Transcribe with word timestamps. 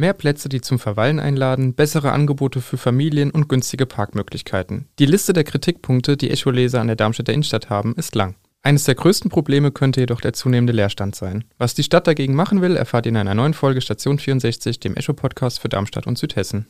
Mehr 0.00 0.14
Plätze, 0.14 0.48
die 0.48 0.62
zum 0.62 0.78
Verweilen 0.78 1.20
einladen, 1.20 1.74
bessere 1.74 2.12
Angebote 2.12 2.62
für 2.62 2.78
Familien 2.78 3.30
und 3.30 3.50
günstige 3.50 3.84
Parkmöglichkeiten. 3.84 4.88
Die 4.98 5.04
Liste 5.04 5.34
der 5.34 5.44
Kritikpunkte, 5.44 6.16
die 6.16 6.30
Echo-Leser 6.30 6.80
an 6.80 6.86
der 6.86 6.96
Darmstädter 6.96 7.34
Innenstadt 7.34 7.68
haben, 7.68 7.94
ist 7.96 8.14
lang. 8.14 8.34
Eines 8.62 8.84
der 8.84 8.94
größten 8.94 9.30
Probleme 9.30 9.72
könnte 9.72 10.00
jedoch 10.00 10.22
der 10.22 10.32
zunehmende 10.32 10.72
Leerstand 10.72 11.16
sein. 11.16 11.44
Was 11.58 11.74
die 11.74 11.82
Stadt 11.82 12.06
dagegen 12.06 12.34
machen 12.34 12.62
will, 12.62 12.76
erfahrt 12.76 13.04
ihr 13.04 13.10
in 13.10 13.18
einer 13.18 13.34
neuen 13.34 13.52
Folge 13.52 13.82
Station 13.82 14.18
64, 14.18 14.80
dem 14.80 14.96
Echo-Podcast 14.96 15.60
für 15.60 15.68
Darmstadt 15.68 16.06
und 16.06 16.16
Südhessen. 16.16 16.64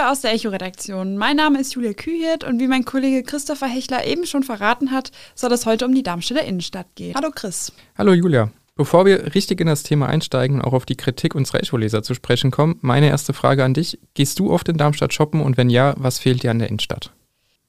Gute 0.00 0.08
aus 0.08 0.22
der 0.22 0.32
Echo-Redaktion. 0.32 1.18
Mein 1.18 1.36
Name 1.36 1.60
ist 1.60 1.74
Julia 1.74 1.92
Kühirt 1.92 2.42
und 2.42 2.58
wie 2.58 2.68
mein 2.68 2.86
Kollege 2.86 3.22
Christopher 3.22 3.66
Hechler 3.66 4.06
eben 4.06 4.24
schon 4.24 4.42
verraten 4.42 4.92
hat, 4.92 5.10
soll 5.34 5.52
es 5.52 5.66
heute 5.66 5.84
um 5.84 5.94
die 5.94 6.02
Darmstädter 6.02 6.42
Innenstadt 6.42 6.86
gehen. 6.94 7.14
Hallo 7.14 7.28
Chris. 7.34 7.70
Hallo 7.98 8.14
Julia. 8.14 8.50
Bevor 8.76 9.04
wir 9.04 9.34
richtig 9.34 9.60
in 9.60 9.66
das 9.66 9.82
Thema 9.82 10.08
einsteigen 10.08 10.56
und 10.56 10.64
auch 10.64 10.72
auf 10.72 10.86
die 10.86 10.96
Kritik 10.96 11.34
unserer 11.34 11.60
Echo-Leser 11.60 12.02
zu 12.02 12.14
sprechen 12.14 12.50
kommen, 12.50 12.78
meine 12.80 13.08
erste 13.08 13.34
Frage 13.34 13.62
an 13.62 13.74
dich. 13.74 13.98
Gehst 14.14 14.38
du 14.38 14.50
oft 14.50 14.70
in 14.70 14.78
Darmstadt 14.78 15.12
shoppen 15.12 15.42
und 15.42 15.58
wenn 15.58 15.68
ja, 15.68 15.92
was 15.98 16.18
fehlt 16.18 16.44
dir 16.44 16.50
an 16.50 16.60
der 16.60 16.68
Innenstadt? 16.68 17.12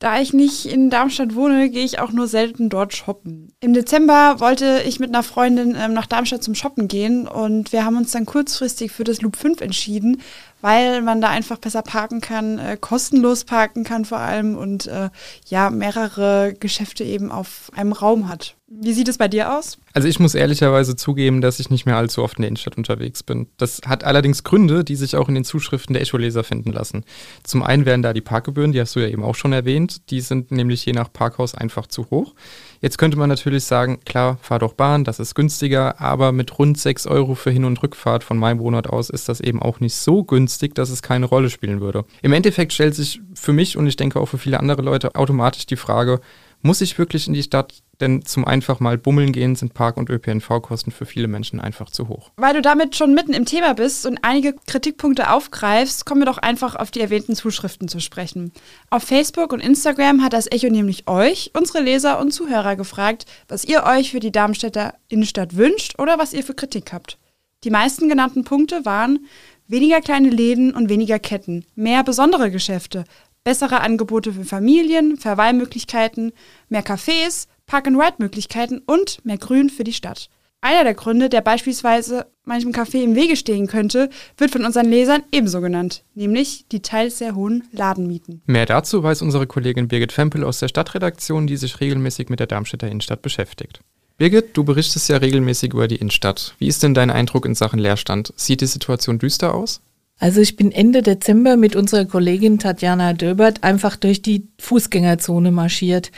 Da 0.01 0.19
ich 0.19 0.33
nicht 0.33 0.65
in 0.65 0.89
Darmstadt 0.89 1.35
wohne, 1.35 1.69
gehe 1.69 1.85
ich 1.85 1.99
auch 1.99 2.11
nur 2.11 2.27
selten 2.27 2.69
dort 2.69 2.95
shoppen. 2.95 3.53
Im 3.59 3.73
Dezember 3.73 4.39
wollte 4.39 4.81
ich 4.83 4.99
mit 4.99 5.09
einer 5.09 5.21
Freundin 5.21 5.77
ähm, 5.79 5.93
nach 5.93 6.07
Darmstadt 6.07 6.41
zum 6.41 6.55
Shoppen 6.55 6.87
gehen 6.87 7.27
und 7.27 7.71
wir 7.71 7.85
haben 7.85 7.97
uns 7.97 8.11
dann 8.11 8.25
kurzfristig 8.25 8.91
für 8.91 9.03
das 9.03 9.21
Loop 9.21 9.35
5 9.35 9.61
entschieden, 9.61 10.19
weil 10.59 11.03
man 11.03 11.21
da 11.21 11.29
einfach 11.29 11.59
besser 11.59 11.83
parken 11.83 12.19
kann, 12.19 12.57
äh, 12.57 12.77
kostenlos 12.81 13.43
parken 13.43 13.83
kann 13.83 14.03
vor 14.03 14.17
allem 14.17 14.57
und 14.57 14.87
äh, 14.87 15.11
ja, 15.45 15.69
mehrere 15.69 16.55
Geschäfte 16.59 17.03
eben 17.03 17.31
auf 17.31 17.69
einem 17.75 17.93
Raum 17.93 18.27
hat. 18.27 18.55
Wie 18.73 18.93
sieht 18.93 19.09
es 19.09 19.17
bei 19.17 19.27
dir 19.27 19.57
aus? 19.57 19.77
Also 19.91 20.07
ich 20.07 20.17
muss 20.21 20.33
ehrlicherweise 20.33 20.95
zugeben, 20.95 21.41
dass 21.41 21.59
ich 21.59 21.69
nicht 21.69 21.85
mehr 21.85 21.97
allzu 21.97 22.23
oft 22.23 22.37
in 22.37 22.43
der 22.43 22.47
Innenstadt 22.47 22.77
unterwegs 22.77 23.21
bin. 23.21 23.47
Das 23.57 23.81
hat 23.85 24.05
allerdings 24.05 24.45
Gründe, 24.45 24.85
die 24.85 24.95
sich 24.95 25.17
auch 25.17 25.27
in 25.27 25.35
den 25.35 25.43
Zuschriften 25.43 25.93
der 25.93 26.01
Echo-Leser 26.01 26.45
finden 26.45 26.71
lassen. 26.71 27.03
Zum 27.43 27.63
einen 27.63 27.85
wären 27.85 28.01
da 28.01 28.13
die 28.13 28.21
Parkgebühren, 28.21 28.71
die 28.71 28.79
hast 28.79 28.95
du 28.95 29.01
ja 29.01 29.09
eben 29.09 29.25
auch 29.25 29.35
schon 29.35 29.51
erwähnt. 29.51 30.09
Die 30.09 30.21
sind 30.21 30.51
nämlich 30.51 30.85
je 30.85 30.93
nach 30.93 31.11
Parkhaus 31.11 31.53
einfach 31.53 31.85
zu 31.85 32.09
hoch. 32.11 32.33
Jetzt 32.79 32.97
könnte 32.97 33.17
man 33.17 33.27
natürlich 33.27 33.65
sagen, 33.65 33.99
klar, 34.05 34.37
fahr 34.41 34.59
doch 34.59 34.73
Bahn, 34.73 35.03
das 35.03 35.19
ist 35.19 35.35
günstiger, 35.35 35.99
aber 35.99 36.31
mit 36.31 36.57
rund 36.57 36.77
6 36.77 37.07
Euro 37.07 37.35
für 37.35 37.51
Hin- 37.51 37.65
und 37.65 37.83
Rückfahrt 37.83 38.23
von 38.23 38.37
meinem 38.37 38.59
Wohnort 38.59 38.87
aus 38.87 39.09
ist 39.09 39.27
das 39.27 39.41
eben 39.41 39.61
auch 39.61 39.81
nicht 39.81 39.95
so 39.95 40.23
günstig, 40.23 40.75
dass 40.75 40.89
es 40.89 41.01
keine 41.01 41.25
Rolle 41.25 41.49
spielen 41.49 41.81
würde. 41.81 42.05
Im 42.21 42.31
Endeffekt 42.31 42.71
stellt 42.71 42.95
sich 42.95 43.19
für 43.33 43.51
mich 43.51 43.75
und 43.75 43.85
ich 43.85 43.97
denke 43.97 44.21
auch 44.21 44.27
für 44.27 44.37
viele 44.37 44.61
andere 44.61 44.81
Leute 44.81 45.15
automatisch 45.15 45.65
die 45.65 45.75
Frage, 45.75 46.21
muss 46.61 46.81
ich 46.81 46.97
wirklich 46.97 47.27
in 47.27 47.33
die 47.33 47.43
Stadt? 47.43 47.73
Denn 48.01 48.25
zum 48.25 48.45
einfach 48.45 48.79
mal 48.79 48.97
bummeln 48.97 49.31
gehen 49.31 49.55
sind 49.55 49.75
Park- 49.75 49.97
und 49.97 50.09
ÖPNV-Kosten 50.09 50.91
für 50.91 51.05
viele 51.05 51.27
Menschen 51.27 51.59
einfach 51.61 51.89
zu 51.91 52.09
hoch. 52.09 52.31
Weil 52.35 52.55
du 52.55 52.61
damit 52.61 52.95
schon 52.95 53.13
mitten 53.13 53.33
im 53.33 53.45
Thema 53.45 53.73
bist 53.73 54.07
und 54.07 54.19
einige 54.23 54.55
Kritikpunkte 54.65 55.29
aufgreifst, 55.29 56.05
kommen 56.05 56.21
wir 56.21 56.25
doch 56.25 56.39
einfach 56.39 56.75
auf 56.75 56.89
die 56.89 56.99
erwähnten 56.99 57.35
Zuschriften 57.35 57.87
zu 57.87 57.99
sprechen. 57.99 58.51
Auf 58.89 59.03
Facebook 59.03 59.53
und 59.53 59.59
Instagram 59.59 60.23
hat 60.23 60.33
das 60.33 60.51
Echo 60.51 60.67
nämlich 60.69 61.07
euch, 61.07 61.51
unsere 61.55 61.81
Leser 61.81 62.19
und 62.19 62.31
Zuhörer, 62.31 62.75
gefragt, 62.75 63.25
was 63.47 63.63
ihr 63.63 63.83
euch 63.83 64.11
für 64.11 64.19
die 64.19 64.31
Darmstädter 64.31 64.95
Innenstadt 65.07 65.55
wünscht 65.55 65.99
oder 65.99 66.17
was 66.17 66.33
ihr 66.33 66.43
für 66.43 66.55
Kritik 66.55 66.91
habt. 66.93 67.19
Die 67.63 67.69
meisten 67.69 68.09
genannten 68.09 68.43
Punkte 68.43 68.83
waren 68.85 69.27
weniger 69.67 70.01
kleine 70.01 70.29
Läden 70.29 70.73
und 70.73 70.89
weniger 70.89 71.19
Ketten, 71.19 71.65
mehr 71.75 72.03
besondere 72.03 72.49
Geschäfte, 72.49 73.03
bessere 73.43 73.81
Angebote 73.81 74.33
für 74.33 74.43
Familien, 74.43 75.17
Verweilmöglichkeiten, 75.17 76.33
mehr 76.69 76.83
Cafés, 76.83 77.47
Park-and-Ride-Möglichkeiten 77.71 78.81
und 78.85 79.23
mehr 79.23 79.37
Grün 79.37 79.69
für 79.69 79.85
die 79.85 79.93
Stadt. 79.93 80.29
Einer 80.59 80.83
der 80.83 80.93
Gründe, 80.93 81.29
der 81.29 81.39
beispielsweise 81.39 82.25
manchem 82.43 82.71
Café 82.71 83.01
im 83.01 83.15
Wege 83.15 83.37
stehen 83.37 83.67
könnte, 83.67 84.09
wird 84.37 84.51
von 84.51 84.65
unseren 84.65 84.89
Lesern 84.89 85.23
ebenso 85.31 85.61
genannt, 85.61 86.03
nämlich 86.13 86.65
die 86.69 86.81
teils 86.81 87.19
sehr 87.19 87.33
hohen 87.33 87.63
Ladenmieten. 87.71 88.41
Mehr 88.45 88.65
dazu 88.65 89.01
weiß 89.01 89.21
unsere 89.21 89.47
Kollegin 89.47 89.87
Birgit 89.87 90.11
Fempel 90.11 90.43
aus 90.43 90.59
der 90.59 90.67
Stadtredaktion, 90.67 91.47
die 91.47 91.55
sich 91.55 91.79
regelmäßig 91.79 92.27
mit 92.27 92.41
der 92.41 92.47
Darmstädter 92.47 92.89
Innenstadt 92.89 93.21
beschäftigt. 93.21 93.79
Birgit, 94.17 94.57
du 94.57 94.65
berichtest 94.65 95.07
ja 95.07 95.15
regelmäßig 95.15 95.71
über 95.73 95.87
die 95.87 95.95
Innenstadt. 95.95 96.55
Wie 96.59 96.67
ist 96.67 96.83
denn 96.83 96.93
dein 96.93 97.09
Eindruck 97.09 97.45
in 97.45 97.55
Sachen 97.55 97.79
Leerstand? 97.79 98.33
Sieht 98.35 98.59
die 98.59 98.67
Situation 98.67 99.17
düster 99.17 99.55
aus? 99.55 99.81
Also 100.21 100.39
ich 100.39 100.55
bin 100.55 100.71
Ende 100.71 101.01
Dezember 101.01 101.57
mit 101.57 101.75
unserer 101.75 102.05
Kollegin 102.05 102.59
Tatjana 102.59 103.13
Döbert 103.13 103.63
einfach 103.63 103.95
durch 103.95 104.21
die 104.21 104.47
Fußgängerzone 104.59 105.49
marschiert. 105.49 106.11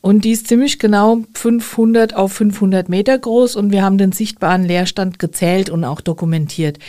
Und 0.00 0.24
die 0.24 0.32
ist 0.32 0.48
ziemlich 0.48 0.80
genau 0.80 1.20
500 1.34 2.16
auf 2.16 2.32
500 2.32 2.88
Meter 2.88 3.16
groß 3.16 3.54
und 3.54 3.70
wir 3.70 3.84
haben 3.84 3.96
den 3.96 4.10
sichtbaren 4.10 4.64
Leerstand 4.64 5.20
gezählt 5.20 5.70
und 5.70 5.84
auch 5.84 6.00
dokumentiert. 6.00 6.80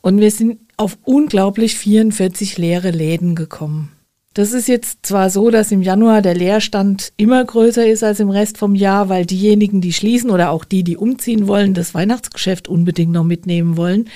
Und 0.00 0.18
wir 0.18 0.30
sind 0.30 0.58
auf 0.78 0.96
unglaublich 1.04 1.76
44 1.76 2.56
leere 2.56 2.92
Läden 2.92 3.34
gekommen. 3.34 3.92
Das 4.36 4.52
ist 4.52 4.68
jetzt 4.68 5.06
zwar 5.06 5.30
so, 5.30 5.48
dass 5.48 5.72
im 5.72 5.80
Januar 5.80 6.20
der 6.20 6.34
Leerstand 6.34 7.10
immer 7.16 7.42
größer 7.42 7.86
ist 7.86 8.04
als 8.04 8.20
im 8.20 8.28
Rest 8.28 8.58
vom 8.58 8.74
Jahr, 8.74 9.08
weil 9.08 9.24
diejenigen, 9.24 9.80
die 9.80 9.94
schließen 9.94 10.28
oder 10.28 10.50
auch 10.50 10.66
die, 10.66 10.84
die 10.84 10.98
umziehen 10.98 11.48
wollen, 11.48 11.72
das 11.72 11.94
Weihnachtsgeschäft 11.94 12.68
unbedingt 12.68 13.12
noch 13.12 13.24
mitnehmen 13.24 13.78
wollen. 13.78 14.10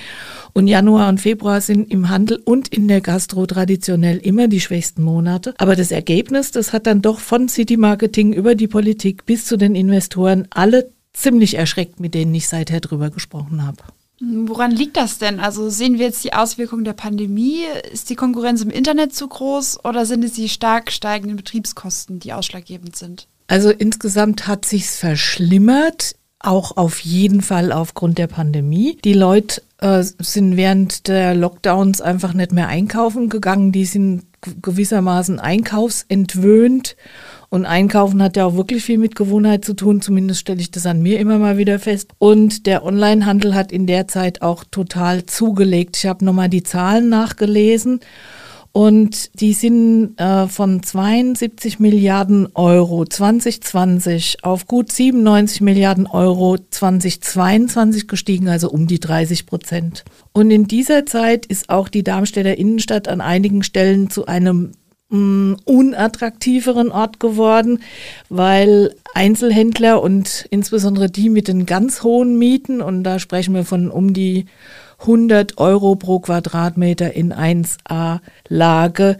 Und 0.53 0.67
Januar 0.67 1.09
und 1.09 1.19
Februar 1.19 1.59
sind 1.59 1.89
im 1.89 2.09
Handel 2.09 2.39
und 2.45 2.67
in 2.67 2.87
der 2.87 3.01
Gastro 3.01 3.47
traditionell 3.47 4.17
immer 4.17 4.47
die 4.47 4.61
schwächsten 4.61 5.01
Monate. 5.01 5.55
Aber 5.57 5.75
das 5.75 5.89
Ergebnis, 5.89 6.51
das 6.51 6.71
hat 6.71 6.85
dann 6.85 7.01
doch 7.01 7.17
von 7.17 7.49
City 7.49 7.75
Marketing 7.75 8.31
über 8.31 8.53
die 8.53 8.67
Politik 8.67 9.25
bis 9.25 9.45
zu 9.45 9.57
den 9.57 9.73
Investoren 9.73 10.47
alle 10.51 10.91
ziemlich 11.13 11.57
erschreckt, 11.57 11.99
mit 11.99 12.13
denen 12.13 12.35
ich 12.35 12.47
seither 12.47 12.79
drüber 12.79 13.09
gesprochen 13.09 13.65
habe. 13.65 13.81
Woran 14.21 14.71
liegt 14.71 14.97
das 14.97 15.17
denn? 15.17 15.39
Also 15.39 15.69
sehen 15.69 15.97
wir 15.97 16.05
jetzt 16.05 16.23
die 16.23 16.33
Auswirkungen 16.33 16.83
der 16.83 16.93
Pandemie? 16.93 17.63
Ist 17.91 18.09
die 18.09 18.15
Konkurrenz 18.15 18.61
im 18.61 18.69
Internet 18.69 19.15
zu 19.15 19.27
groß 19.27 19.83
oder 19.83 20.05
sind 20.05 20.23
es 20.23 20.33
die 20.33 20.47
stark 20.47 20.91
steigenden 20.91 21.37
Betriebskosten, 21.37 22.19
die 22.19 22.31
ausschlaggebend 22.31 22.95
sind? 22.95 23.27
Also 23.47 23.71
insgesamt 23.71 24.47
hat 24.47 24.65
sich's 24.65 24.97
verschlimmert 24.97 26.15
auch 26.43 26.77
auf 26.77 26.99
jeden 26.99 27.41
Fall 27.41 27.71
aufgrund 27.71 28.17
der 28.17 28.27
Pandemie. 28.27 28.97
Die 29.03 29.13
Leute 29.13 29.61
äh, 29.79 30.03
sind 30.03 30.57
während 30.57 31.07
der 31.07 31.35
Lockdowns 31.35 32.01
einfach 32.01 32.33
nicht 32.33 32.51
mehr 32.51 32.67
einkaufen 32.67 33.29
gegangen. 33.29 33.71
Die 33.71 33.85
sind 33.85 34.23
gewissermaßen 34.61 35.39
einkaufsentwöhnt. 35.39 36.95
Und 37.53 37.65
Einkaufen 37.65 38.23
hat 38.23 38.37
ja 38.37 38.45
auch 38.45 38.55
wirklich 38.55 38.81
viel 38.81 38.97
mit 38.97 39.13
Gewohnheit 39.13 39.65
zu 39.65 39.73
tun. 39.73 40.01
Zumindest 40.01 40.39
stelle 40.39 40.61
ich 40.61 40.71
das 40.71 40.85
an 40.85 41.01
mir 41.01 41.19
immer 41.19 41.37
mal 41.37 41.57
wieder 41.57 41.79
fest. 41.79 42.11
Und 42.17 42.65
der 42.65 42.85
Onlinehandel 42.85 43.53
hat 43.53 43.73
in 43.73 43.87
der 43.87 44.07
Zeit 44.07 44.41
auch 44.41 44.63
total 44.63 45.25
zugelegt. 45.25 45.97
Ich 45.97 46.05
habe 46.05 46.23
nochmal 46.23 46.47
die 46.47 46.63
Zahlen 46.63 47.09
nachgelesen. 47.09 47.99
Und 48.71 49.41
die 49.41 49.51
sind 49.51 50.17
äh, 50.17 50.47
von 50.47 50.81
72 50.81 51.77
Milliarden 51.77 52.47
Euro 52.55 53.03
2020 53.03 54.45
auf 54.45 54.65
gut 54.65 54.89
97 54.89 55.59
Milliarden 55.59 56.07
Euro 56.07 56.55
2022 56.57 58.07
gestiegen, 58.07 58.47
also 58.47 58.71
um 58.71 58.87
die 58.87 59.01
30 59.01 59.45
Prozent. 59.45 60.05
Und 60.31 60.51
in 60.51 60.67
dieser 60.67 61.05
Zeit 61.05 61.45
ist 61.45 61.69
auch 61.69 61.89
die 61.89 62.05
Darmstädter 62.05 62.57
Innenstadt 62.57 63.09
an 63.09 63.19
einigen 63.19 63.61
Stellen 63.63 64.09
zu 64.09 64.25
einem 64.25 64.71
mm, 65.11 65.53
unattraktiveren 65.65 66.91
Ort 66.91 67.19
geworden, 67.19 67.79
weil 68.29 68.95
Einzelhändler 69.13 70.01
und 70.01 70.47
insbesondere 70.49 71.09
die 71.09 71.29
mit 71.29 71.47
den 71.47 71.65
ganz 71.65 72.03
hohen 72.03 72.37
Mieten, 72.37 72.81
und 72.81 73.03
da 73.03 73.19
sprechen 73.19 73.53
wir 73.53 73.65
von 73.65 73.91
um 73.91 74.13
die 74.13 74.45
100 75.01 75.57
Euro 75.57 75.95
pro 75.95 76.19
Quadratmeter 76.19 77.13
in 77.13 77.33
1a-Lage 77.33 79.17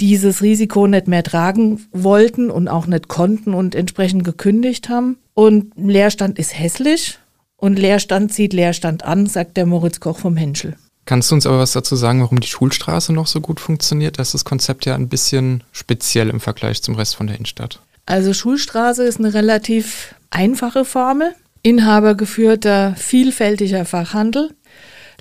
dieses 0.00 0.42
Risiko 0.42 0.86
nicht 0.86 1.08
mehr 1.08 1.22
tragen 1.22 1.86
wollten 1.92 2.50
und 2.50 2.68
auch 2.68 2.86
nicht 2.86 3.08
konnten 3.08 3.54
und 3.54 3.74
entsprechend 3.74 4.24
gekündigt 4.24 4.88
haben. 4.88 5.18
Und 5.34 5.72
Leerstand 5.76 6.38
ist 6.38 6.58
hässlich 6.58 7.18
und 7.56 7.78
Leerstand 7.78 8.32
zieht 8.32 8.52
Leerstand 8.52 9.04
an, 9.04 9.26
sagt 9.26 9.56
der 9.56 9.66
Moritz 9.66 10.00
Koch 10.00 10.18
vom 10.18 10.36
Henschel. 10.36 10.76
Kannst 11.06 11.30
du 11.30 11.34
uns 11.34 11.46
aber 11.46 11.58
was 11.58 11.72
dazu 11.72 11.96
sagen, 11.96 12.22
warum 12.22 12.40
die 12.40 12.48
Schulstraße 12.48 13.12
noch 13.12 13.26
so 13.26 13.40
gut 13.40 13.60
funktioniert? 13.60 14.18
Das 14.18 14.28
ist 14.28 14.34
das 14.34 14.44
Konzept 14.44 14.86
ja 14.86 14.94
ein 14.94 15.08
bisschen 15.08 15.62
speziell 15.72 16.30
im 16.30 16.40
Vergleich 16.40 16.82
zum 16.82 16.94
Rest 16.94 17.16
von 17.16 17.26
der 17.26 17.36
Innenstadt. 17.36 17.80
Also 18.06 18.32
Schulstraße 18.32 19.04
ist 19.04 19.18
eine 19.18 19.34
relativ 19.34 20.14
einfache 20.30 20.84
Formel. 20.84 21.34
Inhabergeführter, 21.62 22.94
vielfältiger 22.96 23.84
Fachhandel 23.84 24.50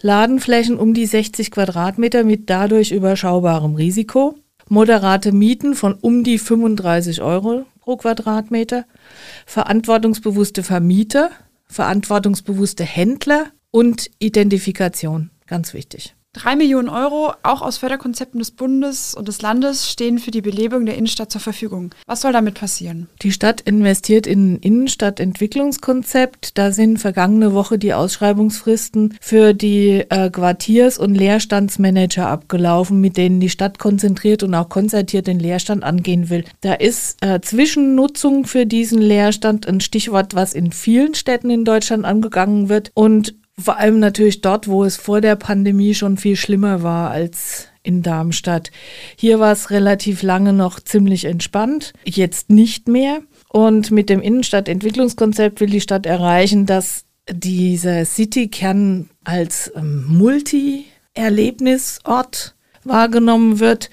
Ladenflächen 0.03 0.77
um 0.77 0.93
die 0.93 1.05
60 1.05 1.49
Quadratmeter 1.49 2.25
mit 2.25 2.49
dadurch 2.49 2.91
überschaubarem 2.91 3.75
Risiko, 3.75 4.35
moderate 4.67 5.31
Mieten 5.31 5.75
von 5.75 5.93
um 5.93 6.25
die 6.25 6.37
35 6.37 7.21
Euro 7.21 7.65
pro 7.79 7.95
Quadratmeter, 7.95 8.85
verantwortungsbewusste 9.45 10.61
Vermieter, 10.61 11.31
verantwortungsbewusste 11.67 12.83
Händler 12.83 13.45
und 13.71 14.11
Identifikation, 14.19 15.29
ganz 15.53 15.75
wichtig. 15.75 16.15
Drei 16.35 16.55
Millionen 16.55 16.89
Euro, 16.89 17.33
auch 17.43 17.61
aus 17.61 17.77
Förderkonzepten 17.77 18.39
des 18.39 18.49
Bundes 18.49 19.13
und 19.13 19.27
des 19.27 19.43
Landes, 19.43 19.91
stehen 19.91 20.17
für 20.17 20.31
die 20.31 20.41
Belebung 20.41 20.87
der 20.87 20.97
Innenstadt 20.97 21.29
zur 21.29 21.41
Verfügung. 21.41 21.93
Was 22.07 22.21
soll 22.21 22.33
damit 22.33 22.55
passieren? 22.55 23.07
Die 23.21 23.31
Stadt 23.31 23.61
investiert 23.61 24.25
in 24.25 24.53
ein 24.53 24.57
Innenstadtentwicklungskonzept. 24.57 26.57
Da 26.57 26.71
sind 26.71 26.97
vergangene 26.97 27.53
Woche 27.53 27.77
die 27.77 27.93
Ausschreibungsfristen 27.93 29.15
für 29.21 29.53
die 29.53 30.05
äh, 30.09 30.31
Quartiers- 30.31 30.97
und 30.97 31.13
Leerstandsmanager 31.13 32.27
abgelaufen, 32.27 32.99
mit 32.99 33.15
denen 33.15 33.39
die 33.39 33.49
Stadt 33.49 33.77
konzentriert 33.77 34.41
und 34.41 34.55
auch 34.55 34.69
konzertiert 34.69 35.27
den 35.27 35.39
Leerstand 35.39 35.83
angehen 35.83 36.31
will. 36.31 36.45
Da 36.61 36.73
ist 36.73 37.23
äh, 37.23 37.41
Zwischennutzung 37.41 38.45
für 38.45 38.65
diesen 38.65 39.03
Leerstand 39.03 39.67
ein 39.67 39.81
Stichwort, 39.81 40.33
was 40.33 40.55
in 40.55 40.71
vielen 40.71 41.13
Städten 41.13 41.51
in 41.51 41.63
Deutschland 41.63 42.05
angegangen 42.05 42.69
wird. 42.69 42.89
Und 42.95 43.35
vor 43.59 43.77
allem 43.77 43.99
natürlich 43.99 44.41
dort, 44.41 44.67
wo 44.67 44.83
es 44.83 44.97
vor 44.97 45.21
der 45.21 45.35
Pandemie 45.35 45.93
schon 45.93 46.17
viel 46.17 46.35
schlimmer 46.35 46.81
war 46.83 47.11
als 47.11 47.67
in 47.83 48.01
Darmstadt. 48.01 48.71
Hier 49.17 49.39
war 49.39 49.51
es 49.51 49.69
relativ 49.69 50.23
lange 50.23 50.53
noch 50.53 50.79
ziemlich 50.79 51.25
entspannt, 51.25 51.93
jetzt 52.05 52.49
nicht 52.49 52.87
mehr. 52.87 53.19
Und 53.49 53.91
mit 53.91 54.09
dem 54.09 54.21
Innenstadtentwicklungskonzept 54.21 55.59
will 55.59 55.69
die 55.69 55.81
Stadt 55.81 56.07
erreichen, 56.07 56.65
dass 56.65 57.03
dieser 57.29 58.05
Citykern 58.05 59.09
als 59.23 59.71
ähm, 59.75 60.05
Multi-Erlebnisort 60.07 62.55
wahrgenommen 62.83 63.59
wird 63.59 63.91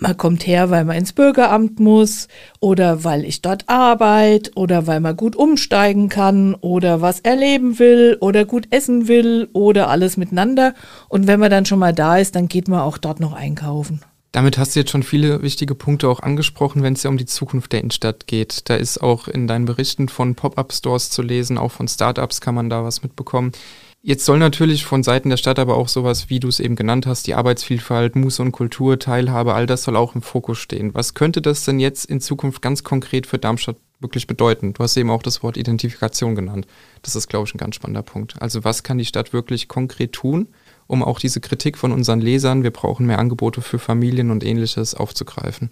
man 0.00 0.16
kommt 0.16 0.46
her, 0.46 0.70
weil 0.70 0.84
man 0.84 0.96
ins 0.96 1.12
Bürgeramt 1.12 1.80
muss 1.80 2.28
oder 2.60 3.04
weil 3.04 3.24
ich 3.24 3.42
dort 3.42 3.68
arbeite 3.68 4.50
oder 4.54 4.86
weil 4.86 5.00
man 5.00 5.16
gut 5.16 5.36
umsteigen 5.36 6.08
kann 6.08 6.54
oder 6.54 7.00
was 7.00 7.20
erleben 7.20 7.78
will 7.78 8.16
oder 8.20 8.44
gut 8.44 8.68
essen 8.70 9.08
will 9.08 9.48
oder 9.52 9.88
alles 9.88 10.16
miteinander. 10.16 10.74
Und 11.08 11.26
wenn 11.26 11.40
man 11.40 11.50
dann 11.50 11.66
schon 11.66 11.78
mal 11.78 11.94
da 11.94 12.18
ist, 12.18 12.34
dann 12.34 12.48
geht 12.48 12.68
man 12.68 12.80
auch 12.80 12.98
dort 12.98 13.20
noch 13.20 13.32
einkaufen. 13.32 14.00
Damit 14.32 14.58
hast 14.58 14.76
du 14.76 14.80
jetzt 14.80 14.90
schon 14.90 15.02
viele 15.02 15.42
wichtige 15.42 15.74
Punkte 15.74 16.08
auch 16.08 16.20
angesprochen, 16.20 16.82
wenn 16.82 16.92
es 16.92 17.02
ja 17.02 17.10
um 17.10 17.16
die 17.16 17.24
Zukunft 17.24 17.72
der 17.72 17.80
Innenstadt 17.80 18.26
geht. 18.26 18.68
Da 18.68 18.76
ist 18.76 19.02
auch 19.02 19.26
in 19.26 19.46
deinen 19.46 19.64
Berichten 19.64 20.08
von 20.08 20.34
Pop-up-Stores 20.34 21.10
zu 21.10 21.22
lesen, 21.22 21.56
auch 21.56 21.72
von 21.72 21.88
Startups 21.88 22.42
kann 22.42 22.54
man 22.54 22.68
da 22.68 22.84
was 22.84 23.02
mitbekommen. 23.02 23.52
Jetzt 24.00 24.24
soll 24.24 24.38
natürlich 24.38 24.84
von 24.84 25.02
Seiten 25.02 25.28
der 25.28 25.36
Stadt 25.36 25.58
aber 25.58 25.76
auch 25.76 25.88
sowas, 25.88 26.30
wie 26.30 26.38
du 26.38 26.46
es 26.46 26.60
eben 26.60 26.76
genannt 26.76 27.06
hast, 27.06 27.26
die 27.26 27.34
Arbeitsvielfalt, 27.34 28.14
Muße 28.14 28.40
und 28.40 28.52
Kultur, 28.52 28.98
Teilhabe, 28.98 29.54
all 29.54 29.66
das 29.66 29.82
soll 29.82 29.96
auch 29.96 30.14
im 30.14 30.22
Fokus 30.22 30.58
stehen. 30.58 30.94
Was 30.94 31.14
könnte 31.14 31.42
das 31.42 31.64
denn 31.64 31.80
jetzt 31.80 32.04
in 32.04 32.20
Zukunft 32.20 32.62
ganz 32.62 32.84
konkret 32.84 33.26
für 33.26 33.38
Darmstadt 33.38 33.76
wirklich 33.98 34.28
bedeuten? 34.28 34.72
Du 34.72 34.84
hast 34.84 34.96
eben 34.96 35.10
auch 35.10 35.22
das 35.22 35.42
Wort 35.42 35.56
Identifikation 35.56 36.36
genannt. 36.36 36.68
Das 37.02 37.16
ist, 37.16 37.28
glaube 37.28 37.48
ich, 37.48 37.54
ein 37.54 37.58
ganz 37.58 37.74
spannender 37.74 38.02
Punkt. 38.02 38.40
Also 38.40 38.62
was 38.62 38.84
kann 38.84 38.98
die 38.98 39.04
Stadt 39.04 39.32
wirklich 39.32 39.66
konkret 39.66 40.12
tun, 40.12 40.46
um 40.86 41.02
auch 41.02 41.18
diese 41.18 41.40
Kritik 41.40 41.76
von 41.76 41.90
unseren 41.90 42.20
Lesern, 42.20 42.62
wir 42.62 42.70
brauchen 42.70 43.06
mehr 43.06 43.18
Angebote 43.18 43.62
für 43.62 43.80
Familien 43.80 44.30
und 44.30 44.44
ähnliches 44.44 44.94
aufzugreifen? 44.94 45.70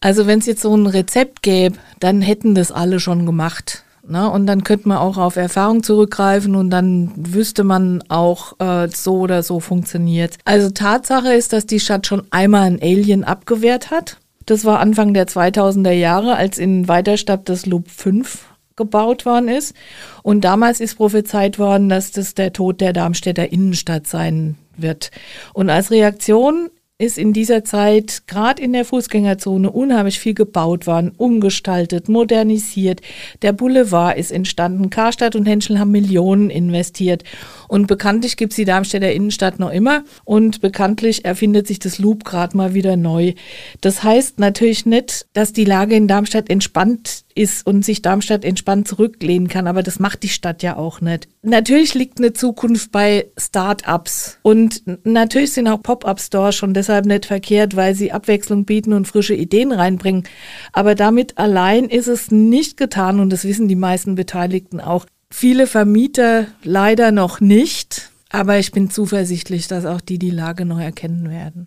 Also 0.00 0.26
wenn 0.26 0.40
es 0.40 0.46
jetzt 0.46 0.62
so 0.62 0.74
ein 0.74 0.86
Rezept 0.86 1.42
gäbe, 1.42 1.76
dann 2.00 2.20
hätten 2.20 2.56
das 2.56 2.72
alle 2.72 2.98
schon 2.98 3.26
gemacht. 3.26 3.84
Ne? 4.06 4.30
Und 4.30 4.46
dann 4.46 4.64
könnte 4.64 4.88
man 4.88 4.98
auch 4.98 5.16
auf 5.16 5.36
Erfahrung 5.36 5.82
zurückgreifen 5.82 6.54
und 6.54 6.70
dann 6.70 7.12
wüsste 7.16 7.64
man 7.64 8.02
auch, 8.08 8.58
äh, 8.58 8.88
so 8.88 9.18
oder 9.18 9.42
so 9.42 9.60
funktioniert. 9.60 10.36
Also 10.44 10.70
Tatsache 10.70 11.32
ist, 11.32 11.52
dass 11.52 11.66
die 11.66 11.80
Stadt 11.80 12.06
schon 12.06 12.22
einmal 12.30 12.62
ein 12.62 12.80
Alien 12.80 13.24
abgewehrt 13.24 13.90
hat. 13.90 14.18
Das 14.46 14.64
war 14.64 14.80
Anfang 14.80 15.14
der 15.14 15.26
2000er 15.26 15.92
Jahre, 15.92 16.36
als 16.36 16.58
in 16.58 16.88
Weiterstadt 16.88 17.48
das 17.48 17.66
Loop 17.66 17.88
5 17.88 18.46
gebaut 18.76 19.26
worden 19.26 19.48
ist. 19.48 19.74
Und 20.22 20.40
damals 20.40 20.80
ist 20.80 20.96
prophezeit 20.96 21.58
worden, 21.58 21.88
dass 21.88 22.12
das 22.12 22.34
der 22.34 22.52
Tod 22.52 22.80
der 22.80 22.92
Darmstädter 22.92 23.52
Innenstadt 23.52 24.06
sein 24.06 24.56
wird. 24.76 25.10
Und 25.52 25.70
als 25.70 25.90
Reaktion 25.90 26.70
ist 27.00 27.16
in 27.16 27.32
dieser 27.32 27.64
Zeit 27.64 28.24
gerade 28.26 28.62
in 28.62 28.74
der 28.74 28.84
Fußgängerzone 28.84 29.70
unheimlich 29.70 30.20
viel 30.20 30.34
gebaut 30.34 30.86
worden, 30.86 31.12
umgestaltet, 31.16 32.10
modernisiert. 32.10 33.00
Der 33.40 33.52
Boulevard 33.52 34.18
ist 34.18 34.30
entstanden. 34.30 34.90
Karstadt 34.90 35.34
und 35.34 35.46
Henschel 35.46 35.78
haben 35.78 35.92
Millionen 35.92 36.50
investiert. 36.50 37.24
Und 37.70 37.86
bekanntlich 37.86 38.36
gibt 38.36 38.52
es 38.52 38.56
die 38.56 38.64
Darmstädter 38.64 39.12
Innenstadt 39.12 39.60
noch 39.60 39.70
immer. 39.70 40.02
Und 40.24 40.60
bekanntlich 40.60 41.24
erfindet 41.24 41.68
sich 41.68 41.78
das 41.78 42.00
Loop 42.00 42.24
gerade 42.24 42.56
mal 42.56 42.74
wieder 42.74 42.96
neu. 42.96 43.34
Das 43.80 44.02
heißt 44.02 44.40
natürlich 44.40 44.86
nicht, 44.86 45.28
dass 45.34 45.52
die 45.52 45.64
Lage 45.64 45.94
in 45.94 46.08
Darmstadt 46.08 46.50
entspannt 46.50 47.22
ist 47.36 47.64
und 47.64 47.84
sich 47.84 48.02
Darmstadt 48.02 48.44
entspannt 48.44 48.88
zurücklehnen 48.88 49.46
kann. 49.46 49.68
Aber 49.68 49.84
das 49.84 50.00
macht 50.00 50.24
die 50.24 50.28
Stadt 50.30 50.64
ja 50.64 50.76
auch 50.76 51.00
nicht. 51.00 51.28
Natürlich 51.42 51.94
liegt 51.94 52.18
eine 52.18 52.32
Zukunft 52.32 52.90
bei 52.90 53.26
Start-ups. 53.38 54.38
Und 54.42 54.82
natürlich 55.04 55.52
sind 55.52 55.68
auch 55.68 55.80
Pop-up-Stores 55.80 56.56
schon 56.56 56.74
deshalb 56.74 57.06
nicht 57.06 57.26
verkehrt, 57.26 57.76
weil 57.76 57.94
sie 57.94 58.10
Abwechslung 58.10 58.64
bieten 58.64 58.92
und 58.94 59.06
frische 59.06 59.34
Ideen 59.34 59.70
reinbringen. 59.70 60.24
Aber 60.72 60.96
damit 60.96 61.38
allein 61.38 61.84
ist 61.84 62.08
es 62.08 62.32
nicht 62.32 62.76
getan 62.76 63.20
und 63.20 63.30
das 63.30 63.44
wissen 63.44 63.68
die 63.68 63.76
meisten 63.76 64.16
Beteiligten 64.16 64.80
auch. 64.80 65.06
Viele 65.32 65.66
Vermieter 65.66 66.48
leider 66.62 67.12
noch 67.12 67.40
nicht. 67.40 68.10
Aber 68.28 68.58
ich 68.58 68.72
bin 68.72 68.90
zuversichtlich, 68.90 69.66
dass 69.68 69.86
auch 69.86 70.00
die 70.00 70.18
die 70.18 70.30
Lage 70.30 70.64
noch 70.64 70.78
erkennen 70.78 71.30
werden. 71.30 71.66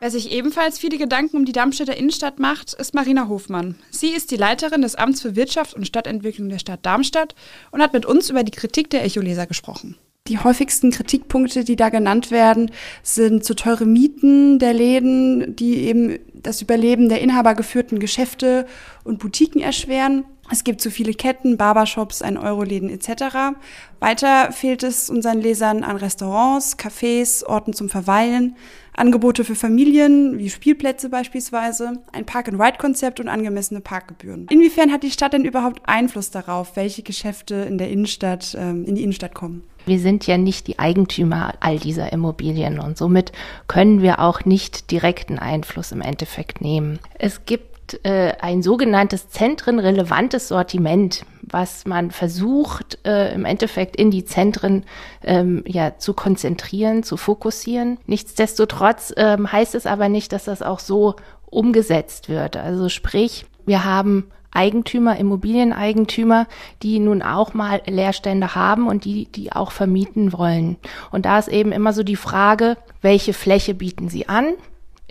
Wer 0.00 0.10
sich 0.10 0.32
ebenfalls 0.32 0.80
viele 0.80 0.98
Gedanken 0.98 1.36
um 1.36 1.44
die 1.44 1.52
Darmstädter 1.52 1.96
Innenstadt 1.96 2.40
macht, 2.40 2.74
ist 2.74 2.92
Marina 2.92 3.28
Hofmann. 3.28 3.76
Sie 3.90 4.08
ist 4.08 4.32
die 4.32 4.36
Leiterin 4.36 4.82
des 4.82 4.96
Amts 4.96 5.22
für 5.22 5.36
Wirtschaft 5.36 5.74
und 5.74 5.86
Stadtentwicklung 5.86 6.48
der 6.48 6.58
Stadt 6.58 6.84
Darmstadt 6.84 7.36
und 7.70 7.80
hat 7.80 7.92
mit 7.92 8.04
uns 8.04 8.28
über 8.28 8.42
die 8.42 8.50
Kritik 8.50 8.90
der 8.90 9.04
Echoleser 9.04 9.46
gesprochen. 9.46 9.96
Die 10.28 10.38
häufigsten 10.38 10.92
Kritikpunkte, 10.92 11.64
die 11.64 11.74
da 11.74 11.88
genannt 11.88 12.30
werden, 12.30 12.70
sind 13.02 13.44
zu 13.44 13.54
teure 13.54 13.86
Mieten 13.86 14.60
der 14.60 14.72
Läden, 14.72 15.56
die 15.56 15.78
eben 15.78 16.20
das 16.32 16.62
Überleben 16.62 17.08
der 17.08 17.20
inhabergeführten 17.20 17.98
Geschäfte 17.98 18.66
und 19.02 19.18
Boutiquen 19.18 19.60
erschweren. 19.60 20.24
Es 20.50 20.62
gibt 20.62 20.80
zu 20.80 20.90
viele 20.92 21.14
Ketten, 21.14 21.56
Barbershops, 21.56 22.22
1-Euro-Läden 22.22 22.88
etc. 22.88 23.56
Weiter 23.98 24.52
fehlt 24.52 24.84
es 24.84 25.10
unseren 25.10 25.40
Lesern 25.40 25.82
an 25.82 25.96
Restaurants, 25.96 26.78
Cafés, 26.78 27.44
Orten 27.44 27.72
zum 27.72 27.88
Verweilen, 27.88 28.56
Angebote 28.94 29.44
für 29.44 29.54
Familien, 29.54 30.38
wie 30.38 30.50
Spielplätze 30.50 31.08
beispielsweise, 31.08 31.94
ein 32.12 32.26
Park-and-Ride-Konzept 32.26 33.18
und 33.18 33.28
angemessene 33.28 33.80
Parkgebühren. 33.80 34.46
Inwiefern 34.50 34.92
hat 34.92 35.02
die 35.02 35.10
Stadt 35.10 35.32
denn 35.32 35.44
überhaupt 35.44 35.82
Einfluss 35.88 36.30
darauf, 36.30 36.76
welche 36.76 37.02
Geschäfte 37.02 37.54
in 37.54 37.78
der 37.78 37.90
Innenstadt, 37.90 38.54
ähm, 38.58 38.84
in 38.84 38.94
die 38.94 39.02
Innenstadt 39.02 39.34
kommen? 39.34 39.64
Wir 39.86 39.98
sind 39.98 40.26
ja 40.26 40.38
nicht 40.38 40.66
die 40.66 40.78
Eigentümer 40.78 41.54
all 41.60 41.78
dieser 41.78 42.12
Immobilien 42.12 42.78
und 42.78 42.96
somit 42.96 43.32
können 43.66 44.02
wir 44.02 44.20
auch 44.20 44.44
nicht 44.44 44.90
direkten 44.90 45.38
Einfluss 45.38 45.92
im 45.92 46.00
Endeffekt 46.00 46.60
nehmen. 46.60 46.98
Es 47.18 47.44
gibt 47.46 47.72
äh, 48.04 48.32
ein 48.40 48.62
sogenanntes 48.62 49.28
zentrenrelevantes 49.28 50.48
Sortiment, 50.48 51.24
was 51.42 51.84
man 51.84 52.10
versucht 52.10 52.98
äh, 53.04 53.34
im 53.34 53.44
Endeffekt 53.44 53.96
in 53.96 54.10
die 54.10 54.24
Zentren 54.24 54.84
ähm, 55.22 55.62
ja 55.66 55.98
zu 55.98 56.14
konzentrieren, 56.14 57.02
zu 57.02 57.16
fokussieren. 57.16 57.98
Nichtsdestotrotz 58.06 59.12
ähm, 59.16 59.50
heißt 59.50 59.74
es 59.74 59.86
aber 59.86 60.08
nicht, 60.08 60.32
dass 60.32 60.44
das 60.44 60.62
auch 60.62 60.78
so 60.78 61.16
umgesetzt 61.46 62.28
wird. 62.28 62.56
Also 62.56 62.88
sprich, 62.88 63.44
wir 63.66 63.84
haben 63.84 64.30
Eigentümer, 64.52 65.16
Immobilieneigentümer, 65.16 66.46
die 66.82 66.98
nun 66.98 67.22
auch 67.22 67.54
mal 67.54 67.82
Leerstände 67.86 68.54
haben 68.54 68.86
und 68.86 69.04
die, 69.04 69.26
die 69.26 69.52
auch 69.52 69.72
vermieten 69.72 70.32
wollen. 70.32 70.76
Und 71.10 71.24
da 71.24 71.38
ist 71.38 71.48
eben 71.48 71.72
immer 71.72 71.92
so 71.92 72.02
die 72.02 72.16
Frage, 72.16 72.76
welche 73.00 73.32
Fläche 73.32 73.74
bieten 73.74 74.08
sie 74.08 74.28
an? 74.28 74.54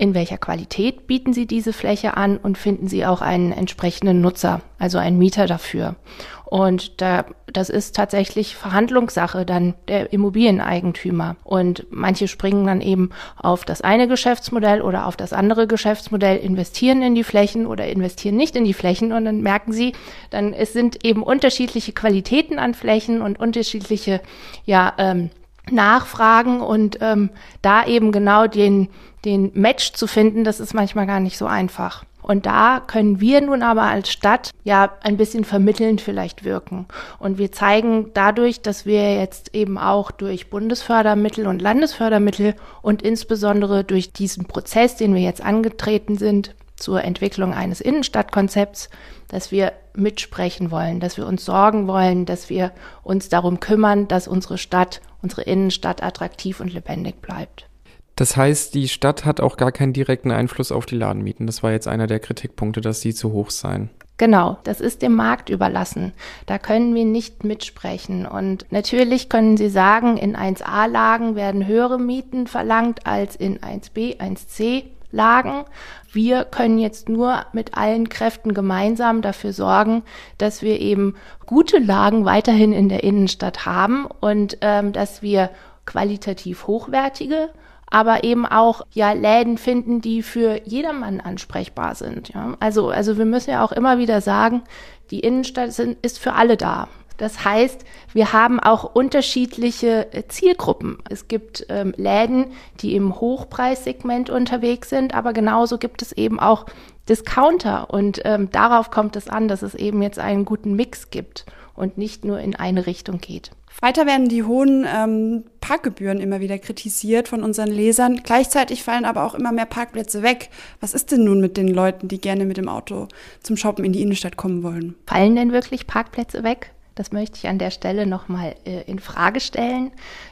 In 0.01 0.15
welcher 0.15 0.39
Qualität 0.39 1.05
bieten 1.05 1.31
Sie 1.31 1.45
diese 1.45 1.73
Fläche 1.73 2.17
an 2.17 2.37
und 2.37 2.57
finden 2.57 2.87
Sie 2.87 3.05
auch 3.05 3.21
einen 3.21 3.51
entsprechenden 3.51 4.19
Nutzer, 4.19 4.61
also 4.79 4.97
einen 4.97 5.19
Mieter 5.19 5.45
dafür. 5.45 5.95
Und 6.43 7.01
da, 7.01 7.25
das 7.45 7.69
ist 7.69 7.95
tatsächlich 7.95 8.55
Verhandlungssache 8.55 9.45
dann 9.45 9.75
der 9.87 10.11
Immobilieneigentümer. 10.11 11.35
Und 11.43 11.85
manche 11.91 12.27
springen 12.27 12.65
dann 12.65 12.81
eben 12.81 13.11
auf 13.37 13.63
das 13.63 13.81
eine 13.83 14.07
Geschäftsmodell 14.07 14.81
oder 14.81 15.05
auf 15.05 15.15
das 15.15 15.33
andere 15.33 15.67
Geschäftsmodell, 15.67 16.37
investieren 16.37 17.03
in 17.03 17.13
die 17.13 17.23
Flächen 17.23 17.67
oder 17.67 17.85
investieren 17.85 18.37
nicht 18.37 18.55
in 18.55 18.65
die 18.65 18.73
Flächen. 18.73 19.11
Und 19.13 19.25
dann 19.25 19.41
merken 19.41 19.71
sie, 19.71 19.93
dann 20.31 20.53
es 20.53 20.73
sind 20.73 21.05
eben 21.05 21.21
unterschiedliche 21.21 21.91
Qualitäten 21.91 22.57
an 22.57 22.73
Flächen 22.73 23.21
und 23.21 23.39
unterschiedliche, 23.39 24.19
ja, 24.65 24.93
ähm, 24.97 25.29
Nachfragen 25.69 26.61
und 26.61 26.97
ähm, 27.01 27.29
da 27.61 27.85
eben 27.85 28.11
genau 28.11 28.47
den, 28.47 28.89
den 29.25 29.51
Match 29.53 29.93
zu 29.93 30.07
finden, 30.07 30.43
das 30.43 30.59
ist 30.59 30.73
manchmal 30.73 31.05
gar 31.07 31.19
nicht 31.19 31.37
so 31.37 31.45
einfach. 31.45 32.03
Und 32.21 32.45
da 32.45 32.81
können 32.85 33.19
wir 33.19 33.41
nun 33.41 33.63
aber 33.63 33.83
als 33.83 34.11
Stadt 34.11 34.51
ja 34.63 34.91
ein 35.01 35.17
bisschen 35.17 35.43
vermittelnd 35.43 36.01
vielleicht 36.01 36.43
wirken. 36.43 36.85
Und 37.19 37.37
wir 37.37 37.51
zeigen 37.51 38.11
dadurch, 38.13 38.61
dass 38.61 38.85
wir 38.85 39.15
jetzt 39.15 39.55
eben 39.55 39.77
auch 39.77 40.11
durch 40.11 40.49
Bundesfördermittel 40.49 41.47
und 41.47 41.61
Landesfördermittel 41.61 42.55
und 42.81 43.01
insbesondere 43.01 43.83
durch 43.83 44.13
diesen 44.13 44.45
Prozess, 44.45 44.95
den 44.95 45.15
wir 45.15 45.21
jetzt 45.21 45.43
angetreten 45.43 46.17
sind, 46.17 46.53
zur 46.81 47.03
Entwicklung 47.03 47.53
eines 47.53 47.81
Innenstadtkonzepts, 47.81 48.89
dass 49.27 49.51
wir 49.51 49.73
mitsprechen 49.93 50.71
wollen, 50.71 50.99
dass 50.99 51.17
wir 51.17 51.27
uns 51.27 51.45
sorgen 51.45 51.87
wollen, 51.87 52.25
dass 52.25 52.49
wir 52.49 52.71
uns 53.03 53.29
darum 53.29 53.59
kümmern, 53.59 54.07
dass 54.07 54.27
unsere 54.27 54.57
Stadt, 54.57 55.01
unsere 55.21 55.43
Innenstadt 55.43 56.03
attraktiv 56.03 56.59
und 56.59 56.73
lebendig 56.73 57.21
bleibt. 57.21 57.67
Das 58.15 58.37
heißt, 58.37 58.75
die 58.75 58.87
Stadt 58.87 59.25
hat 59.25 59.41
auch 59.41 59.57
gar 59.57 59.71
keinen 59.71 59.93
direkten 59.93 60.31
Einfluss 60.31 60.71
auf 60.71 60.85
die 60.85 60.95
Ladenmieten. 60.95 61.47
Das 61.47 61.63
war 61.63 61.71
jetzt 61.71 61.87
einer 61.87 62.07
der 62.07 62.19
Kritikpunkte, 62.19 62.81
dass 62.81 63.01
sie 63.01 63.13
zu 63.13 63.31
hoch 63.31 63.49
seien. 63.49 63.89
Genau, 64.17 64.59
das 64.65 64.81
ist 64.81 65.01
dem 65.01 65.15
Markt 65.15 65.49
überlassen. 65.49 66.13
Da 66.45 66.59
können 66.59 66.93
wir 66.93 67.05
nicht 67.05 67.43
mitsprechen. 67.43 68.27
Und 68.27 68.67
natürlich 68.69 69.29
können 69.29 69.57
Sie 69.57 69.69
sagen, 69.69 70.17
in 70.17 70.35
1a-Lagen 70.35 71.35
werden 71.35 71.65
höhere 71.65 71.97
Mieten 71.97 72.45
verlangt 72.45 73.07
als 73.07 73.35
in 73.35 73.57
1b, 73.57 74.19
1c. 74.19 74.83
Lagen. 75.11 75.65
Wir 76.11 76.45
können 76.45 76.77
jetzt 76.77 77.09
nur 77.09 77.45
mit 77.53 77.77
allen 77.77 78.09
Kräften 78.09 78.53
gemeinsam 78.53 79.21
dafür 79.21 79.53
sorgen, 79.53 80.03
dass 80.37 80.61
wir 80.61 80.79
eben 80.79 81.15
gute 81.45 81.77
Lagen 81.79 82.25
weiterhin 82.25 82.73
in 82.73 82.89
der 82.89 83.03
Innenstadt 83.03 83.65
haben 83.65 84.07
und 84.19 84.57
ähm, 84.61 84.93
dass 84.93 85.21
wir 85.21 85.49
qualitativ 85.85 86.67
hochwertige 86.67 87.49
aber 87.91 88.23
eben 88.23 88.45
auch 88.47 88.81
ja 88.91 89.11
Läden 89.11 89.57
finden, 89.57 90.01
die 90.01 90.23
für 90.23 90.61
jedermann 90.63 91.19
ansprechbar 91.19 91.93
sind. 91.93 92.29
Ja? 92.29 92.55
Also, 92.59 92.89
also 92.89 93.17
wir 93.17 93.25
müssen 93.25 93.51
ja 93.51 93.63
auch 93.63 93.73
immer 93.73 93.99
wieder 93.99 94.21
sagen, 94.21 94.63
die 95.11 95.19
Innenstadt 95.19 95.73
sind, 95.73 95.97
ist 96.01 96.17
für 96.17 96.33
alle 96.33 96.57
da. 96.57 96.87
Das 97.17 97.45
heißt, 97.45 97.85
wir 98.13 98.33
haben 98.33 98.59
auch 98.59 98.95
unterschiedliche 98.95 100.13
äh, 100.13 100.27
Zielgruppen. 100.27 100.97
Es 101.09 101.27
gibt 101.27 101.65
ähm, 101.69 101.93
Läden, 101.97 102.47
die 102.79 102.95
im 102.95 103.19
Hochpreissegment 103.19 104.29
unterwegs 104.29 104.89
sind, 104.89 105.13
aber 105.13 105.33
genauso 105.33 105.77
gibt 105.77 106.01
es 106.01 106.11
eben 106.11 106.39
auch 106.39 106.65
Discounter. 107.09 107.89
Und 107.89 108.21
ähm, 108.25 108.49
darauf 108.51 108.91
kommt 108.91 109.15
es 109.15 109.27
an, 109.27 109.47
dass 109.47 109.61
es 109.61 109.75
eben 109.75 110.01
jetzt 110.01 110.19
einen 110.19 110.45
guten 110.45 110.75
Mix 110.75 111.09
gibt 111.09 111.45
und 111.75 111.97
nicht 111.97 112.25
nur 112.25 112.39
in 112.39 112.55
eine 112.55 112.85
Richtung 112.85 113.19
geht. 113.19 113.51
Weiter 113.79 114.05
werden 114.05 114.27
die 114.27 114.43
hohen 114.43 114.85
ähm, 114.87 115.43
Parkgebühren 115.59 116.19
immer 116.19 116.39
wieder 116.39 116.59
kritisiert 116.59 117.27
von 117.27 117.43
unseren 117.43 117.69
Lesern. 117.69 118.21
Gleichzeitig 118.23 118.83
fallen 118.83 119.05
aber 119.05 119.23
auch 119.25 119.33
immer 119.33 119.51
mehr 119.51 119.65
Parkplätze 119.65 120.21
weg. 120.21 120.49
Was 120.81 120.93
ist 120.93 121.11
denn 121.11 121.23
nun 121.23 121.39
mit 121.39 121.57
den 121.57 121.67
Leuten, 121.67 122.07
die 122.07 122.19
gerne 122.21 122.45
mit 122.45 122.57
dem 122.57 122.67
Auto 122.67 123.07
zum 123.41 123.57
Shoppen 123.57 123.85
in 123.85 123.93
die 123.93 124.01
Innenstadt 124.01 124.37
kommen 124.37 124.61
wollen? 124.61 124.95
Fallen 125.07 125.35
denn 125.35 125.51
wirklich 125.51 125.87
Parkplätze 125.87 126.43
weg? 126.43 126.73
Das 126.95 127.11
möchte 127.11 127.37
ich 127.37 127.47
an 127.47 127.57
der 127.57 127.71
Stelle 127.71 128.05
nochmal 128.05 128.55
äh, 128.65 128.81
in 128.81 128.99
Frage 128.99 129.39
stellen. 129.39 129.91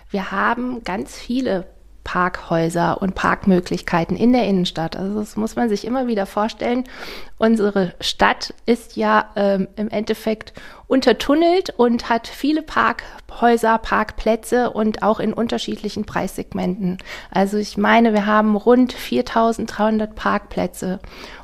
Wir 0.09 0.31
haben 0.31 0.83
ganz 0.83 1.15
viele 1.15 1.67
Parkhäuser 2.03 3.01
und 3.03 3.13
Parkmöglichkeiten 3.13 4.17
in 4.17 4.33
der 4.33 4.45
Innenstadt. 4.45 4.95
Also 4.95 5.19
das 5.19 5.35
muss 5.35 5.55
man 5.55 5.69
sich 5.69 5.85
immer 5.85 6.07
wieder 6.07 6.25
vorstellen. 6.25 6.85
Unsere 7.37 7.93
Stadt 8.01 8.53
ist 8.65 8.95
ja 8.95 9.29
ähm, 9.35 9.67
im 9.75 9.89
Endeffekt 9.89 10.53
untertunnelt 10.87 11.69
und 11.77 12.09
hat 12.09 12.27
viele 12.27 12.63
Parkhäuser, 12.63 13.77
Parkplätze 13.77 14.71
und 14.71 15.03
auch 15.03 15.19
in 15.19 15.33
unterschiedlichen 15.33 16.05
Preissegmenten. 16.05 16.97
Also 17.29 17.57
ich 17.57 17.77
meine, 17.77 18.13
wir 18.13 18.25
haben 18.25 18.55
rund 18.55 18.91
4300 18.91 20.15
Parkplätze. 20.15 20.99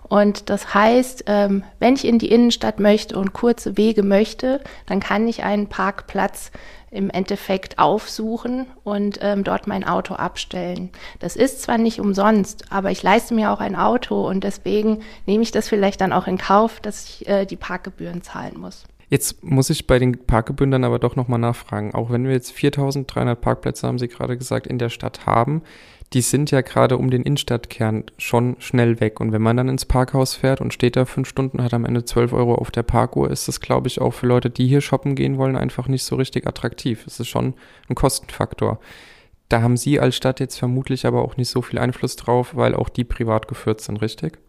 Und 0.07 0.49
das 0.49 0.73
heißt, 0.73 1.25
ähm, 1.27 1.63
wenn 1.79 1.95
ich 1.95 2.05
in 2.05 2.19
die 2.19 2.29
Innenstadt 2.29 2.79
möchte 2.79 3.17
und 3.17 3.33
kurze 3.33 3.77
Wege 3.77 4.03
möchte, 4.03 4.61
dann 4.85 4.99
kann 4.99 5.27
ich 5.27 5.43
einen 5.43 5.67
Parkplatz 5.67 6.51
im 6.91 7.09
Endeffekt 7.09 7.77
aufsuchen 7.77 8.67
und 8.83 9.19
ähm, 9.21 9.43
dort 9.43 9.67
mein 9.67 9.83
Auto 9.83 10.13
abstellen. 10.13 10.89
Das 11.19 11.35
ist 11.35 11.61
zwar 11.61 11.77
nicht 11.77 11.99
umsonst, 11.99 12.71
aber 12.71 12.91
ich 12.91 13.03
leiste 13.03 13.33
mir 13.33 13.51
auch 13.51 13.59
ein 13.59 13.75
Auto 13.75 14.27
und 14.27 14.43
deswegen 14.43 15.01
nehme 15.25 15.43
ich 15.43 15.51
das 15.51 15.67
vielleicht 15.67 15.99
dann 16.01 16.13
auch 16.13 16.27
in 16.27 16.37
Kauf, 16.37 16.79
dass 16.79 17.05
ich 17.05 17.27
äh, 17.27 17.45
die 17.45 17.57
Parkgebühren 17.57 18.21
zahlen 18.21 18.57
muss. 18.57 18.85
Jetzt 19.09 19.43
muss 19.43 19.69
ich 19.69 19.87
bei 19.87 19.99
den 19.99 20.25
Parkgebühren 20.25 20.71
dann 20.71 20.83
aber 20.83 20.97
doch 20.97 21.15
nochmal 21.15 21.39
nachfragen. 21.39 21.93
Auch 21.93 22.09
wenn 22.09 22.25
wir 22.25 22.31
jetzt 22.31 22.53
4300 22.53 23.39
Parkplätze, 23.39 23.87
haben 23.87 23.99
Sie 23.99 24.07
gerade 24.07 24.37
gesagt, 24.37 24.65
in 24.65 24.79
der 24.79 24.89
Stadt 24.89 25.25
haben, 25.25 25.61
die 26.13 26.21
sind 26.21 26.51
ja 26.51 26.61
gerade 26.61 26.97
um 26.97 27.09
den 27.09 27.23
Innenstadtkern 27.23 28.05
schon 28.17 28.55
schnell 28.59 28.99
weg. 28.99 29.19
Und 29.19 29.31
wenn 29.31 29.41
man 29.41 29.57
dann 29.57 29.69
ins 29.69 29.85
Parkhaus 29.85 30.35
fährt 30.35 30.61
und 30.61 30.73
steht 30.73 30.95
da 30.95 31.05
fünf 31.05 31.27
Stunden, 31.27 31.63
hat 31.63 31.73
am 31.73 31.85
Ende 31.85 32.05
12 32.05 32.33
Euro 32.33 32.55
auf 32.55 32.71
der 32.71 32.83
Parkuhr, 32.83 33.29
ist 33.29 33.47
das, 33.47 33.59
glaube 33.59 33.87
ich, 33.87 33.99
auch 33.99 34.11
für 34.11 34.27
Leute, 34.27 34.49
die 34.49 34.67
hier 34.67 34.81
shoppen 34.81 35.15
gehen 35.15 35.37
wollen, 35.37 35.55
einfach 35.55 35.87
nicht 35.87 36.03
so 36.03 36.15
richtig 36.15 36.47
attraktiv. 36.47 37.05
Es 37.07 37.19
ist 37.19 37.27
schon 37.27 37.55
ein 37.89 37.95
Kostenfaktor. 37.95 38.79
Da 39.49 39.61
haben 39.61 39.77
Sie 39.77 39.99
als 39.99 40.15
Stadt 40.15 40.39
jetzt 40.39 40.57
vermutlich 40.57 41.05
aber 41.05 41.21
auch 41.21 41.37
nicht 41.37 41.49
so 41.49 41.61
viel 41.61 41.79
Einfluss 41.79 42.15
drauf, 42.15 42.55
weil 42.55 42.75
auch 42.75 42.89
die 42.89 43.03
privat 43.03 43.47
geführt 43.47 43.81
sind, 43.81 44.01
richtig? 44.01 44.39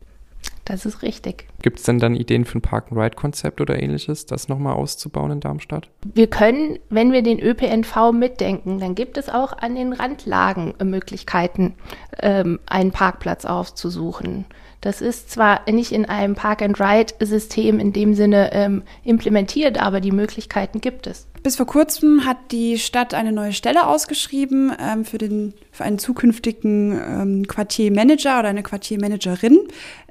Das 0.65 0.85
ist 0.85 1.03
richtig. 1.03 1.47
Gibt 1.63 1.79
es 1.79 1.85
denn 1.85 2.01
dann 2.01 2.17
Ideen 2.17 2.45
für 2.45 2.59
ein 2.59 2.63
Park-and-Ride-Konzept 2.63 3.61
oder 3.61 3.81
ähnliches, 3.81 4.27
das 4.27 4.49
nochmal 4.49 4.75
auszubauen 4.75 5.31
in 5.31 5.41
Darmstadt? 5.41 5.89
Wir 6.15 6.27
können, 6.27 6.79
wenn 6.91 7.13
wir 7.13 7.23
den 7.23 7.39
ÖPNV 7.41 8.13
mitdenken, 8.13 8.81
dann 8.81 8.95
gibt 8.95 9.17
es 9.17 9.29
auch 9.29 9.57
an 9.57 9.77
den 9.77 9.93
Randlagen 9.93 10.75
Möglichkeiten, 10.83 11.75
ähm, 12.21 12.59
einen 12.67 12.91
Parkplatz 12.91 13.45
aufzusuchen. 13.45 14.45
Das 14.81 15.01
ist 15.01 15.31
zwar 15.31 15.69
nicht 15.71 15.93
in 15.93 16.05
einem 16.05 16.35
Park-and-Ride-System 16.35 17.81
in 17.81 17.93
dem 17.93 18.15
Sinne 18.15 18.53
ähm, 18.53 18.83
implementiert, 19.05 19.81
aber 19.81 20.01
die 20.01 20.13
Möglichkeiten 20.13 20.81
gibt 20.81 21.07
es. 21.07 21.27
Bis 21.43 21.57
vor 21.57 21.67
kurzem 21.67 22.25
hat 22.25 22.37
die 22.51 22.79
Stadt 22.79 23.15
eine 23.15 23.33
neue 23.33 23.53
Stelle 23.53 23.87
ausgeschrieben 23.87 24.73
ähm, 24.81 25.05
für, 25.05 25.19
den, 25.19 25.55
für 25.71 25.85
einen 25.85 25.99
zukünftigen 25.99 26.93
ähm, 26.93 27.49
Quartiermanager 27.49 28.41
oder 28.41 28.49
eine 28.49 28.63
Quartiermanagerin. 28.63 29.59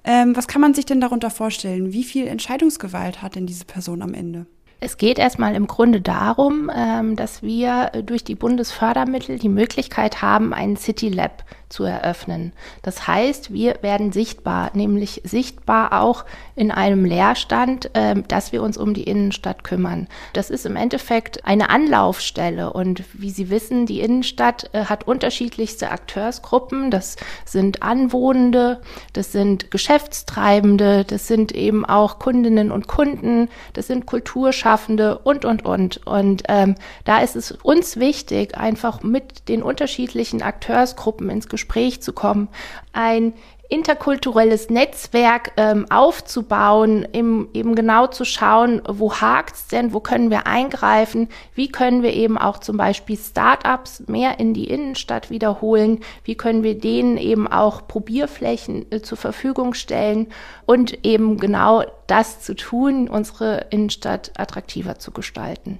Ähm, 0.05 0.35
was 0.35 0.47
kann 0.47 0.61
man 0.61 0.73
sich 0.73 0.85
denn 0.85 1.01
darunter 1.01 1.29
vorstellen? 1.29 1.91
Wie 1.91 2.03
viel 2.03 2.27
Entscheidungsgewalt 2.27 3.21
hat 3.21 3.35
denn 3.35 3.47
diese 3.47 3.65
Person 3.65 4.01
am 4.01 4.13
Ende? 4.13 4.45
Es 4.79 4.97
geht 4.97 5.17
erstmal 5.17 5.55
im 5.55 5.67
Grunde 5.67 5.99
darum, 5.99 6.69
ähm, 6.73 7.15
dass 7.15 7.41
wir 7.41 7.91
durch 8.05 8.23
die 8.23 8.35
Bundesfördermittel 8.35 9.39
die 9.39 9.49
Möglichkeit 9.49 10.21
haben, 10.21 10.53
einen 10.53 10.77
City 10.77 11.09
Lab 11.09 11.43
zu 11.69 11.83
eröffnen. 11.83 12.53
Das 12.81 13.07
heißt, 13.07 13.51
wir 13.51 13.79
werden 13.81 14.11
sichtbar, 14.11 14.71
nämlich 14.73 15.21
sichtbar 15.23 16.01
auch 16.01 16.25
in 16.55 16.71
einem 16.71 17.05
Leerstand, 17.05 17.89
äh, 17.93 18.15
dass 18.27 18.51
wir 18.51 18.63
uns 18.63 18.77
um 18.77 18.93
die 18.93 19.03
Innenstadt 19.03 19.63
kümmern. 19.63 20.07
Das 20.33 20.49
ist 20.49 20.65
im 20.65 20.75
Endeffekt 20.75 21.45
eine 21.45 21.69
Anlaufstelle 21.69 22.71
und 22.71 23.03
wie 23.13 23.29
Sie 23.29 23.49
wissen, 23.49 23.85
die 23.85 23.99
Innenstadt 23.99 24.69
äh, 24.73 24.85
hat 24.85 25.07
unterschiedlichste 25.07 25.91
Akteursgruppen. 25.91 26.91
Das 26.91 27.17
sind 27.45 27.83
Anwohnende, 27.83 28.81
das 29.13 29.31
sind 29.31 29.71
Geschäftstreibende, 29.71 31.03
das 31.03 31.27
sind 31.27 31.51
eben 31.51 31.85
auch 31.85 32.19
Kundinnen 32.19 32.71
und 32.71 32.87
Kunden, 32.87 33.49
das 33.73 33.87
sind 33.87 34.05
Kulturschaffende 34.05 35.19
und, 35.19 35.45
und, 35.45 35.65
und. 35.65 36.05
Und 36.05 36.43
ähm, 36.47 36.75
da 37.03 37.19
ist 37.19 37.35
es 37.35 37.51
uns 37.51 37.97
wichtig, 37.97 38.57
einfach 38.57 39.03
mit 39.03 39.49
den 39.49 39.61
unterschiedlichen 39.61 40.41
Akteursgruppen 40.41 41.29
ins 41.29 41.49
Gespräch 41.55 42.01
zu 42.01 42.13
kommen, 42.13 42.49
ein 42.91 43.33
interkulturelles 43.69 44.69
Netzwerk 44.69 45.53
ähm, 45.57 45.89
aufzubauen, 45.89 47.07
im, 47.11 47.49
eben 47.53 47.75
genau 47.75 48.07
zu 48.07 48.25
schauen, 48.25 48.81
wo 48.87 49.13
hakt's 49.13 49.67
denn, 49.67 49.93
wo 49.93 49.99
können 49.99 50.29
wir 50.29 50.45
eingreifen, 50.45 51.29
wie 51.53 51.69
können 51.69 52.03
wir 52.03 52.13
eben 52.13 52.37
auch 52.37 52.59
zum 52.59 52.77
Beispiel 52.77 53.17
Startups 53.17 54.03
mehr 54.07 54.39
in 54.39 54.53
die 54.53 54.65
Innenstadt 54.65 55.29
wiederholen, 55.29 56.01
wie 56.23 56.35
können 56.35 56.63
wir 56.63 56.77
denen 56.77 57.17
eben 57.17 57.47
auch 57.47 57.87
Probierflächen 57.87 58.91
äh, 58.91 59.01
zur 59.01 59.17
Verfügung 59.17 59.73
stellen 59.73 60.27
und 60.65 61.05
eben 61.05 61.37
genau 61.37 61.83
das 62.07 62.41
zu 62.41 62.55
tun, 62.55 63.07
unsere 63.07 63.67
Innenstadt 63.71 64.31
attraktiver 64.37 64.99
zu 64.99 65.11
gestalten. 65.11 65.79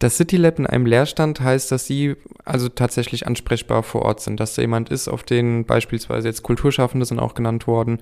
Das 0.00 0.16
City 0.16 0.38
Lab 0.38 0.58
in 0.58 0.66
einem 0.66 0.86
Leerstand 0.86 1.42
heißt, 1.42 1.70
dass 1.70 1.86
Sie 1.86 2.16
also 2.46 2.70
tatsächlich 2.70 3.26
ansprechbar 3.26 3.82
vor 3.82 4.02
Ort 4.02 4.20
sind, 4.22 4.40
dass 4.40 4.54
da 4.54 4.62
jemand 4.62 4.88
ist, 4.88 5.08
auf 5.08 5.22
den 5.22 5.66
beispielsweise 5.66 6.26
jetzt 6.26 6.42
Kulturschaffende 6.42 7.04
sind 7.04 7.20
auch 7.20 7.34
genannt 7.34 7.66
worden, 7.66 7.98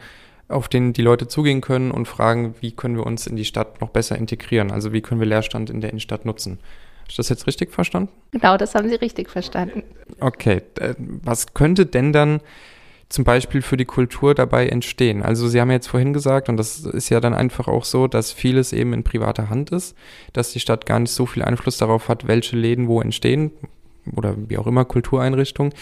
auf 0.46 0.68
den 0.68 0.92
die 0.92 1.02
Leute 1.02 1.26
zugehen 1.26 1.60
können 1.60 1.90
und 1.90 2.06
fragen, 2.06 2.54
wie 2.60 2.70
können 2.70 2.96
wir 2.96 3.04
uns 3.04 3.26
in 3.26 3.34
die 3.34 3.44
Stadt 3.44 3.80
noch 3.80 3.90
besser 3.90 4.16
integrieren? 4.16 4.70
Also 4.70 4.92
wie 4.92 5.00
können 5.00 5.20
wir 5.20 5.26
Leerstand 5.26 5.70
in 5.70 5.80
der 5.80 5.90
Innenstadt 5.90 6.24
nutzen? 6.24 6.60
Habe 7.00 7.10
ich 7.10 7.16
das 7.16 7.30
jetzt 7.30 7.48
richtig 7.48 7.72
verstanden? 7.72 8.12
Genau, 8.30 8.56
das 8.56 8.76
haben 8.76 8.88
Sie 8.88 8.94
richtig 8.94 9.28
verstanden. 9.28 9.82
Okay, 10.20 10.62
äh, 10.78 10.94
was 10.98 11.52
könnte 11.52 11.84
denn 11.84 12.12
dann 12.12 12.40
zum 13.08 13.24
Beispiel 13.24 13.62
für 13.62 13.76
die 13.76 13.84
Kultur 13.84 14.34
dabei 14.34 14.68
entstehen? 14.68 15.22
Also 15.22 15.48
Sie 15.48 15.60
haben 15.60 15.70
jetzt 15.70 15.88
vorhin 15.88 16.12
gesagt, 16.12 16.48
und 16.48 16.56
das 16.56 16.80
ist 16.80 17.08
ja 17.08 17.20
dann 17.20 17.34
einfach 17.34 17.68
auch 17.68 17.84
so, 17.84 18.06
dass 18.06 18.32
vieles 18.32 18.72
eben 18.72 18.92
in 18.92 19.02
privater 19.02 19.48
Hand 19.50 19.70
ist, 19.70 19.96
dass 20.32 20.52
die 20.52 20.60
Stadt 20.60 20.86
gar 20.86 20.98
nicht 20.98 21.12
so 21.12 21.26
viel 21.26 21.42
Einfluss 21.42 21.78
darauf 21.78 22.08
hat, 22.08 22.28
welche 22.28 22.56
Läden 22.56 22.88
wo 22.88 23.00
entstehen 23.00 23.52
oder 24.14 24.34
wie 24.36 24.58
auch 24.58 24.66
immer 24.66 24.84
Kultureinrichtungen. 24.84 25.72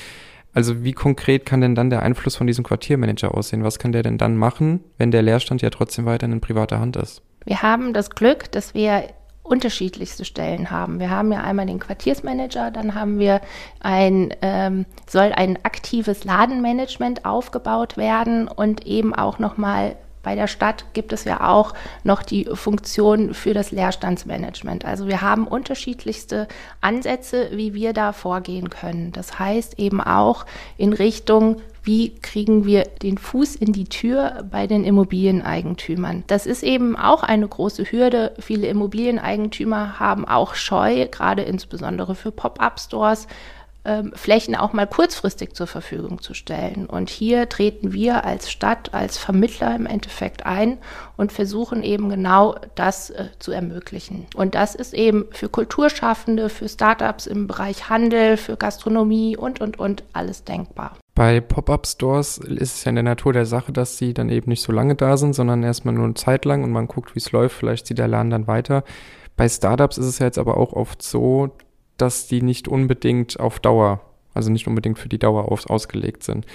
Also 0.53 0.85
wie 0.85 0.93
konkret 0.93 1.45
kann 1.45 1.61
denn 1.61 1.75
dann 1.75 1.91
der 1.91 2.03
Einfluss 2.03 2.37
von 2.37 2.47
diesem 2.47 2.65
Quartiermanager 2.65 3.35
aussehen? 3.35 3.63
Was 3.63 3.79
kann 3.79 3.93
der 3.93 4.03
denn 4.03 4.17
dann 4.17 4.37
machen, 4.37 4.81
wenn 4.97 5.11
der 5.11 5.23
Leerstand 5.23 5.61
ja 5.63 5.71
trotzdem 5.71 6.07
weiter 6.07 6.27
in 6.27 6.41
privater 6.41 6.81
Hand 6.81 6.97
ist? 6.97 7.23
Wir 7.45 7.61
haben 7.61 7.93
das 7.93 8.11
Glück, 8.11 8.51
dass 8.53 8.73
wir 8.73 9.05
unterschiedlichste 9.47 10.25
Stellen 10.25 10.71
haben. 10.71 11.01
Wir 11.01 11.11
haben 11.11 11.33
ja 11.33 11.43
einmal 11.43 11.67
den 11.67 11.79
Quartiersmanager, 11.79 12.71
dann 12.71 12.95
haben 12.95 13.19
wir 13.19 13.41
ein, 13.81 14.35
ähm, 14.43 14.87
soll 15.09 15.33
ein 15.33 15.59
aktives 15.65 16.25
Ladenmanagement 16.25 17.25
aufgebaut 17.25 17.97
werden 17.97 18.49
und 18.49 18.87
eben 18.87 19.15
auch 19.15 19.39
nochmal 19.39 19.97
Bei 20.27 20.35
der 20.35 20.49
Stadt 20.49 20.87
gibt 20.93 21.13
es 21.13 21.23
ja 21.23 21.49
auch 21.49 21.73
noch 22.03 22.25
die 22.25 22.47
Funktion 22.53 23.33
für 23.33 23.55
das 23.55 23.71
Leerstandsmanagement. 23.71 24.85
Also 24.85 25.07
wir 25.07 25.23
haben 25.23 25.47
unterschiedlichste 25.47 26.49
Ansätze, 26.81 27.51
wie 27.53 27.75
wir 27.75 27.93
da 27.93 28.13
vorgehen 28.13 28.69
können. 28.69 29.13
Das 29.13 29.39
heißt 29.39 29.79
eben 29.79 30.01
auch 30.01 30.45
in 30.79 30.93
Richtung 30.93 31.63
wie 31.85 32.17
kriegen 32.17 32.67
wir 32.67 32.83
den 33.01 33.17
Fuß 33.17 33.55
in 33.55 33.73
die 33.73 33.85
Tür 33.85 34.45
bei 34.51 34.67
den 34.67 34.83
Immobilieneigentümern. 34.83 36.25
Das 36.27 36.45
ist 36.45 36.65
eben 36.65 36.97
auch 36.97 37.23
eine 37.23 37.47
große 37.47 37.85
Hürde. 37.93 38.35
Viele 38.41 38.67
Immobilieneigentümer 38.67 40.01
haben 40.01 40.27
auch 40.27 40.57
Scheu, 40.57 41.07
gerade 41.07 41.43
insbesondere 41.43 42.17
für 42.17 42.33
Pop-up-Stores, 42.33 43.29
ähm, 43.87 44.13
Flächen 44.15 44.55
auch 44.55 44.73
mal 44.73 44.87
kurzfristig 44.87 45.55
zur 45.55 45.67
Verfügung 45.67 46.21
zu 46.21 46.35
stellen. 46.35 46.87
Und 46.87 47.09
hier 47.09 47.49
treten 47.49 47.93
wir 47.93 48.25
als 48.25 48.51
Stadt, 48.51 48.93
als 48.93 49.17
Vermittler 49.17 49.75
im 49.75 49.87
Endeffekt 49.87 50.45
ein 50.45 50.79
und 51.17 51.33
versuchen 51.33 51.83
eben 51.83 52.09
genau 52.09 52.57
das 52.75 53.11
äh, 53.11 53.27
zu 53.39 53.53
ermöglichen. 53.53 54.27
Und 54.35 54.55
das 54.55 54.75
ist 54.75 54.93
eben 54.93 55.27
für 55.31 55.49
Kulturschaffende, 55.49 56.49
für 56.49 56.69
Startups 56.69 57.27
im 57.27 57.47
Bereich 57.47 57.89
Handel, 57.89 58.37
für 58.37 58.57
Gastronomie 58.57 59.37
und, 59.37 59.61
und, 59.61 59.79
und 59.79 60.05
alles 60.13 60.45
denkbar. 60.45 60.97
Bei 61.15 61.41
Pop-up-Stores 61.41 62.39
ist 62.39 62.75
es 62.75 62.85
ja 62.85 62.91
in 62.91 62.97
der 62.97 63.05
Natur 63.05 63.33
der 63.33 63.47
Sache, 63.47 63.73
dass 63.73 63.97
sie 63.97 64.13
dann 64.13 64.29
eben 64.29 64.51
nicht 64.51 64.63
so 64.63 64.71
lange 64.71 64.97
da 64.97 65.17
sind, 65.17 65.35
sondern 65.35 65.63
erstmal 65.63 65.95
nur 65.95 66.05
eine 66.05 66.15
Zeit 66.15 66.45
lang 66.45 66.63
und 66.63 66.73
man 66.73 66.89
guckt, 66.89 67.15
wie 67.15 67.21
es 67.21 67.33
läuft. 67.33 67.57
Vielleicht 67.57 67.87
zieht 67.87 67.99
der 67.99 68.09
Laden 68.09 68.31
dann 68.31 68.47
weiter. 68.47 68.85
Bei 69.37 69.49
Startups 69.49 69.97
ist 69.97 70.07
es 70.07 70.19
ja 70.19 70.27
jetzt 70.27 70.39
aber 70.39 70.57
auch 70.57 70.73
oft 70.73 71.03
so, 71.03 71.51
dass 71.97 72.27
die 72.27 72.43
nicht 72.43 72.69
unbedingt 72.69 73.39
auf 73.41 73.59
Dauer, 73.59 74.01
also 74.35 74.51
nicht 74.51 74.67
unbedingt 74.67 74.99
für 74.99 75.09
die 75.09 75.19
Dauer 75.19 75.51
aus, 75.51 75.67
ausgelegt 75.67 76.23
sind. 76.23 76.47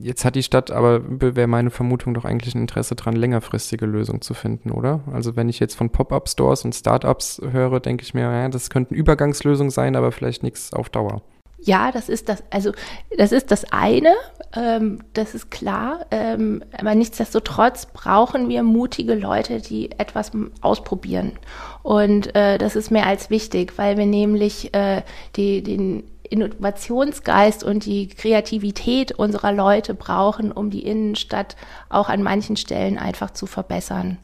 Jetzt 0.00 0.24
hat 0.24 0.36
die 0.36 0.44
Stadt 0.44 0.70
aber, 0.70 1.00
wäre 1.04 1.48
meine 1.48 1.70
Vermutung, 1.70 2.14
doch 2.14 2.24
eigentlich 2.24 2.54
ein 2.54 2.60
Interesse 2.60 2.94
daran, 2.94 3.16
längerfristige 3.16 3.84
Lösungen 3.84 4.20
zu 4.20 4.32
finden, 4.32 4.70
oder? 4.70 5.00
Also 5.12 5.34
wenn 5.34 5.48
ich 5.48 5.58
jetzt 5.58 5.74
von 5.74 5.90
Pop-up-Stores 5.90 6.64
und 6.64 6.72
Startups 6.72 7.42
höre, 7.50 7.80
denke 7.80 8.04
ich 8.04 8.14
mir, 8.14 8.22
ja, 8.22 8.48
das 8.48 8.70
könnten 8.70 8.94
Übergangslösungen 8.94 9.70
sein, 9.70 9.96
aber 9.96 10.12
vielleicht 10.12 10.44
nichts 10.44 10.72
auf 10.72 10.88
Dauer. 10.88 11.22
Ja, 11.64 11.92
das 11.92 12.08
ist 12.08 12.28
das, 12.28 12.42
also 12.50 12.72
das 13.16 13.30
ist 13.30 13.52
das 13.52 13.72
eine, 13.72 14.14
ähm, 14.56 14.98
das 15.12 15.34
ist 15.34 15.52
klar. 15.52 16.06
Ähm, 16.10 16.64
aber 16.76 16.96
nichtsdestotrotz 16.96 17.86
brauchen 17.86 18.48
wir 18.48 18.64
mutige 18.64 19.14
Leute, 19.14 19.60
die 19.60 19.92
etwas 19.92 20.32
ausprobieren. 20.60 21.38
Und 21.84 22.34
äh, 22.34 22.58
das 22.58 22.74
ist 22.74 22.90
mehr 22.90 23.06
als 23.06 23.30
wichtig, 23.30 23.74
weil 23.76 23.96
wir 23.96 24.06
nämlich 24.06 24.74
äh, 24.74 25.02
die, 25.36 25.62
den 25.62 26.02
Innovationsgeist 26.32 27.62
und 27.62 27.84
die 27.84 28.08
Kreativität 28.08 29.12
unserer 29.12 29.52
Leute 29.52 29.94
brauchen, 29.94 30.50
um 30.50 30.70
die 30.70 30.84
Innenstadt 30.84 31.56
auch 31.90 32.08
an 32.08 32.22
manchen 32.22 32.56
Stellen 32.56 32.98
einfach 32.98 33.32
zu 33.32 33.46
verbessern. 33.46 34.18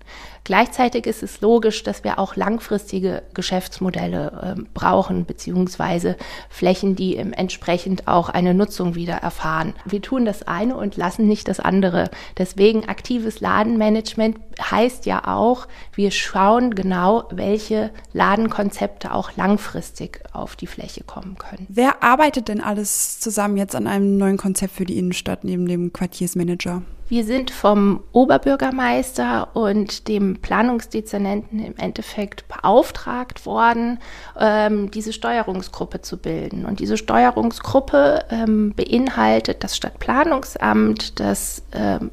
Gleichzeitig 0.48 1.04
ist 1.04 1.22
es 1.22 1.42
logisch, 1.42 1.82
dass 1.82 2.04
wir 2.04 2.18
auch 2.18 2.34
langfristige 2.34 3.22
Geschäftsmodelle 3.34 4.56
äh, 4.56 4.62
brauchen, 4.72 5.26
beziehungsweise 5.26 6.16
Flächen, 6.48 6.96
die 6.96 7.18
entsprechend 7.18 8.08
auch 8.08 8.30
eine 8.30 8.54
Nutzung 8.54 8.94
wieder 8.94 9.16
erfahren. 9.16 9.74
Wir 9.84 10.00
tun 10.00 10.24
das 10.24 10.44
eine 10.44 10.74
und 10.74 10.96
lassen 10.96 11.28
nicht 11.28 11.48
das 11.48 11.60
andere. 11.60 12.10
Deswegen 12.38 12.88
aktives 12.88 13.40
Ladenmanagement 13.40 14.38
heißt 14.58 15.04
ja 15.04 15.26
auch, 15.26 15.68
wir 15.94 16.10
schauen 16.10 16.74
genau, 16.74 17.24
welche 17.30 17.90
Ladenkonzepte 18.14 19.12
auch 19.12 19.36
langfristig 19.36 20.22
auf 20.32 20.56
die 20.56 20.66
Fläche 20.66 21.04
kommen 21.04 21.36
können. 21.36 21.66
Wer 21.68 22.02
arbeitet 22.02 22.48
denn 22.48 22.62
alles 22.62 23.20
zusammen 23.20 23.58
jetzt 23.58 23.76
an 23.76 23.86
einem 23.86 24.16
neuen 24.16 24.38
Konzept 24.38 24.72
für 24.72 24.86
die 24.86 24.96
Innenstadt 24.96 25.44
neben 25.44 25.68
dem 25.68 25.92
Quartiersmanager? 25.92 26.80
Wir 27.08 27.24
sind 27.24 27.50
vom 27.50 28.04
Oberbürgermeister 28.12 29.56
und 29.56 30.08
dem 30.08 30.42
Planungsdezernenten 30.42 31.58
im 31.64 31.74
Endeffekt 31.78 32.46
beauftragt 32.48 33.46
worden, 33.46 33.98
ähm, 34.38 34.90
diese 34.90 35.14
Steuerungsgruppe 35.14 36.02
zu 36.02 36.18
bilden. 36.18 36.66
Und 36.66 36.80
diese 36.80 36.98
Steuerungsgruppe 36.98 38.26
ähm, 38.30 38.74
beinhaltet 38.76 39.64
das 39.64 39.74
Stadtplanungsamt, 39.74 41.18
das 41.18 41.62
ähm, 41.72 42.10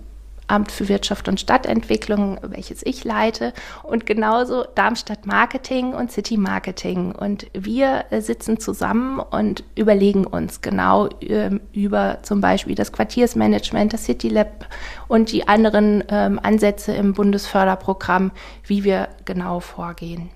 Amt 0.47 0.71
für 0.71 0.89
Wirtschaft 0.89 1.27
und 1.27 1.39
Stadtentwicklung, 1.39 2.39
welches 2.41 2.85
ich 2.85 3.03
leite, 3.03 3.53
und 3.83 4.05
genauso 4.05 4.63
Darmstadt 4.75 5.25
Marketing 5.25 5.93
und 5.93 6.11
City 6.11 6.37
Marketing. 6.37 7.11
Und 7.11 7.47
wir 7.53 8.05
äh, 8.09 8.21
sitzen 8.21 8.59
zusammen 8.59 9.19
und 9.19 9.63
überlegen 9.75 10.25
uns 10.25 10.61
genau 10.61 11.09
ähm, 11.21 11.61
über 11.73 12.19
zum 12.23 12.41
Beispiel 12.41 12.75
das 12.75 12.91
Quartiersmanagement, 12.91 13.93
das 13.93 14.05
City 14.05 14.29
Lab 14.29 14.67
und 15.07 15.31
die 15.31 15.47
anderen 15.47 16.03
ähm, 16.09 16.39
Ansätze 16.41 16.93
im 16.93 17.13
Bundesförderprogramm, 17.13 18.31
wie 18.65 18.83
wir 18.83 19.09
genau 19.25 19.59
vorgehen. 19.59 20.29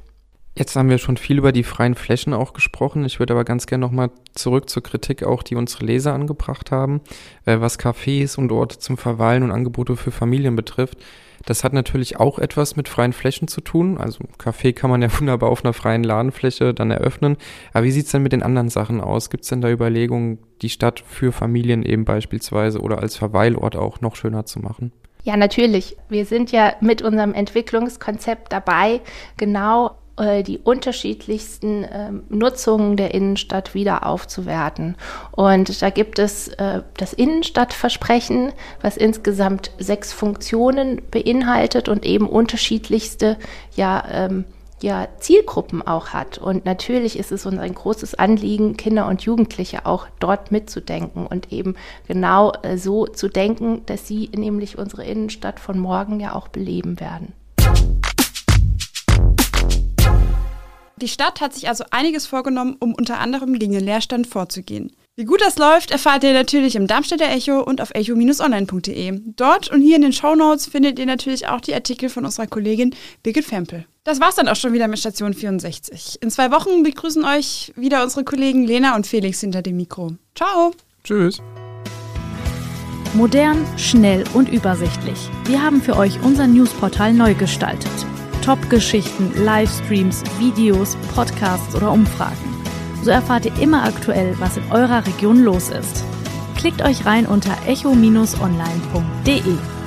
Jetzt 0.57 0.75
haben 0.75 0.89
wir 0.89 0.97
schon 0.97 1.17
viel 1.17 1.37
über 1.37 1.51
die 1.51 1.63
freien 1.63 1.95
Flächen 1.95 2.33
auch 2.33 2.53
gesprochen. 2.53 3.05
Ich 3.05 3.19
würde 3.19 3.33
aber 3.33 3.45
ganz 3.45 3.65
gerne 3.65 3.85
nochmal 3.85 4.11
zurück 4.33 4.69
zur 4.69 4.83
Kritik 4.83 5.23
auch, 5.23 5.43
die 5.43 5.55
unsere 5.55 5.85
Leser 5.85 6.13
angebracht 6.13 6.71
haben, 6.71 7.01
äh, 7.45 7.59
was 7.59 7.79
Cafés 7.79 8.37
und 8.37 8.51
Orte 8.51 8.79
zum 8.79 8.97
Verweilen 8.97 9.43
und 9.43 9.51
Angebote 9.51 9.95
für 9.95 10.11
Familien 10.11 10.55
betrifft. 10.55 10.97
Das 11.45 11.63
hat 11.63 11.73
natürlich 11.73 12.19
auch 12.19 12.39
etwas 12.39 12.75
mit 12.75 12.89
freien 12.89 13.13
Flächen 13.13 13.47
zu 13.47 13.61
tun. 13.61 13.97
Also 13.97 14.25
Café 14.37 14.73
kann 14.73 14.89
man 14.89 15.01
ja 15.01 15.07
wunderbar 15.19 15.49
auf 15.49 15.63
einer 15.63 15.73
freien 15.73 16.03
Ladenfläche 16.03 16.73
dann 16.73 16.91
eröffnen. 16.91 17.37
Aber 17.73 17.85
wie 17.85 17.91
sieht 17.91 18.07
es 18.07 18.11
denn 18.11 18.23
mit 18.23 18.33
den 18.33 18.43
anderen 18.43 18.69
Sachen 18.69 19.01
aus? 19.01 19.29
Gibt 19.29 19.43
es 19.43 19.49
denn 19.49 19.61
da 19.61 19.69
Überlegungen, 19.69 20.39
die 20.61 20.69
Stadt 20.69 20.99
für 20.99 21.31
Familien 21.31 21.83
eben 21.83 22.05
beispielsweise 22.05 22.79
oder 22.81 22.99
als 22.99 23.15
Verweilort 23.15 23.75
auch 23.75 24.01
noch 24.01 24.15
schöner 24.15 24.45
zu 24.45 24.59
machen? 24.59 24.91
Ja, 25.23 25.37
natürlich. 25.37 25.97
Wir 26.07 26.25
sind 26.25 26.51
ja 26.51 26.73
mit 26.81 27.01
unserem 27.01 27.33
Entwicklungskonzept 27.33 28.51
dabei, 28.51 29.01
genau 29.37 29.98
die 30.43 30.57
unterschiedlichsten 30.57 31.83
äh, 31.83 32.11
Nutzungen 32.29 32.97
der 32.97 33.13
Innenstadt 33.13 33.73
wieder 33.73 34.05
aufzuwerten. 34.05 34.95
Und 35.31 35.81
da 35.81 35.89
gibt 35.89 36.19
es 36.19 36.49
äh, 36.49 36.81
das 36.97 37.13
Innenstadtversprechen, 37.13 38.51
was 38.81 38.97
insgesamt 38.97 39.71
sechs 39.79 40.13
Funktionen 40.13 41.01
beinhaltet 41.09 41.89
und 41.89 42.05
eben 42.05 42.27
unterschiedlichste 42.27 43.37
ja, 43.75 44.03
ähm, 44.11 44.45
ja, 44.81 45.07
Zielgruppen 45.19 45.81
auch 45.81 46.09
hat. 46.09 46.37
Und 46.37 46.65
natürlich 46.65 47.17
ist 47.17 47.31
es 47.31 47.45
uns 47.45 47.59
ein 47.59 47.73
großes 47.73 48.15
Anliegen, 48.15 48.77
Kinder 48.77 49.07
und 49.07 49.21
Jugendliche 49.21 49.85
auch 49.85 50.07
dort 50.19 50.51
mitzudenken 50.51 51.27
und 51.27 51.51
eben 51.51 51.75
genau 52.07 52.53
äh, 52.63 52.77
so 52.77 53.05
zu 53.07 53.27
denken, 53.27 53.85
dass 53.85 54.07
sie 54.07 54.29
nämlich 54.35 54.77
unsere 54.77 55.03
Innenstadt 55.03 55.59
von 55.59 55.79
morgen 55.79 56.19
ja 56.19 56.33
auch 56.33 56.47
beleben 56.47 56.99
werden. 56.99 57.33
Die 61.01 61.07
Stadt 61.07 61.39
hat 61.39 61.53
sich 61.53 61.69
also 61.69 61.85
einiges 61.91 62.27
vorgenommen, 62.27 62.75
um 62.79 62.93
unter 62.93 63.19
anderem 63.19 63.57
gegen 63.57 63.71
den 63.71 63.85
Leerstand 63.85 64.27
vorzugehen. 64.27 64.91
Wie 65.15 65.25
gut 65.25 65.41
das 65.41 65.57
läuft, 65.57 65.91
erfahrt 65.91 66.23
ihr 66.23 66.33
natürlich 66.33 66.75
im 66.75 66.87
Darmstädter 66.87 67.29
Echo 67.29 67.61
und 67.61 67.81
auf 67.81 67.91
echo-online.de. 67.93 69.19
Dort 69.35 69.69
und 69.69 69.81
hier 69.81 69.97
in 69.97 70.01
den 70.01 70.13
Shownotes 70.13 70.67
findet 70.67 70.97
ihr 70.99 71.05
natürlich 71.05 71.47
auch 71.47 71.61
die 71.61 71.73
Artikel 71.73 72.09
von 72.09 72.25
unserer 72.25 72.47
Kollegin 72.47 72.95
Birgit 73.23 73.45
Fempel. 73.45 73.85
Das 74.03 74.19
war's 74.19 74.35
dann 74.35 74.47
auch 74.47 74.55
schon 74.55 74.73
wieder 74.73 74.87
mit 74.87 74.99
Station 74.99 75.33
64. 75.33 76.19
In 76.21 76.31
zwei 76.31 76.51
Wochen 76.51 76.83
begrüßen 76.83 77.23
euch 77.25 77.73
wieder 77.75 78.03
unsere 78.03 78.23
Kollegen 78.23 78.65
Lena 78.65 78.95
und 78.95 79.07
Felix 79.07 79.41
hinter 79.41 79.61
dem 79.61 79.77
Mikro. 79.77 80.13
Ciao. 80.35 80.71
Tschüss. 81.03 81.41
Modern, 83.13 83.65
schnell 83.77 84.23
und 84.33 84.49
übersichtlich. 84.49 85.29
Wir 85.45 85.61
haben 85.61 85.81
für 85.81 85.97
euch 85.97 86.21
unser 86.23 86.47
Newsportal 86.47 87.13
neu 87.13 87.33
gestaltet. 87.33 87.91
Top-Geschichten, 88.41 89.31
Livestreams, 89.43 90.23
Videos, 90.39 90.95
Podcasts 91.15 91.75
oder 91.75 91.91
Umfragen. 91.91 92.37
So 93.03 93.11
erfahrt 93.11 93.45
ihr 93.45 93.57
immer 93.59 93.83
aktuell, 93.83 94.35
was 94.39 94.57
in 94.57 94.63
eurer 94.71 95.05
Region 95.05 95.43
los 95.43 95.69
ist. 95.69 96.03
Klickt 96.57 96.81
euch 96.81 97.05
rein 97.05 97.25
unter 97.25 97.55
echo-online.de. 97.67 99.78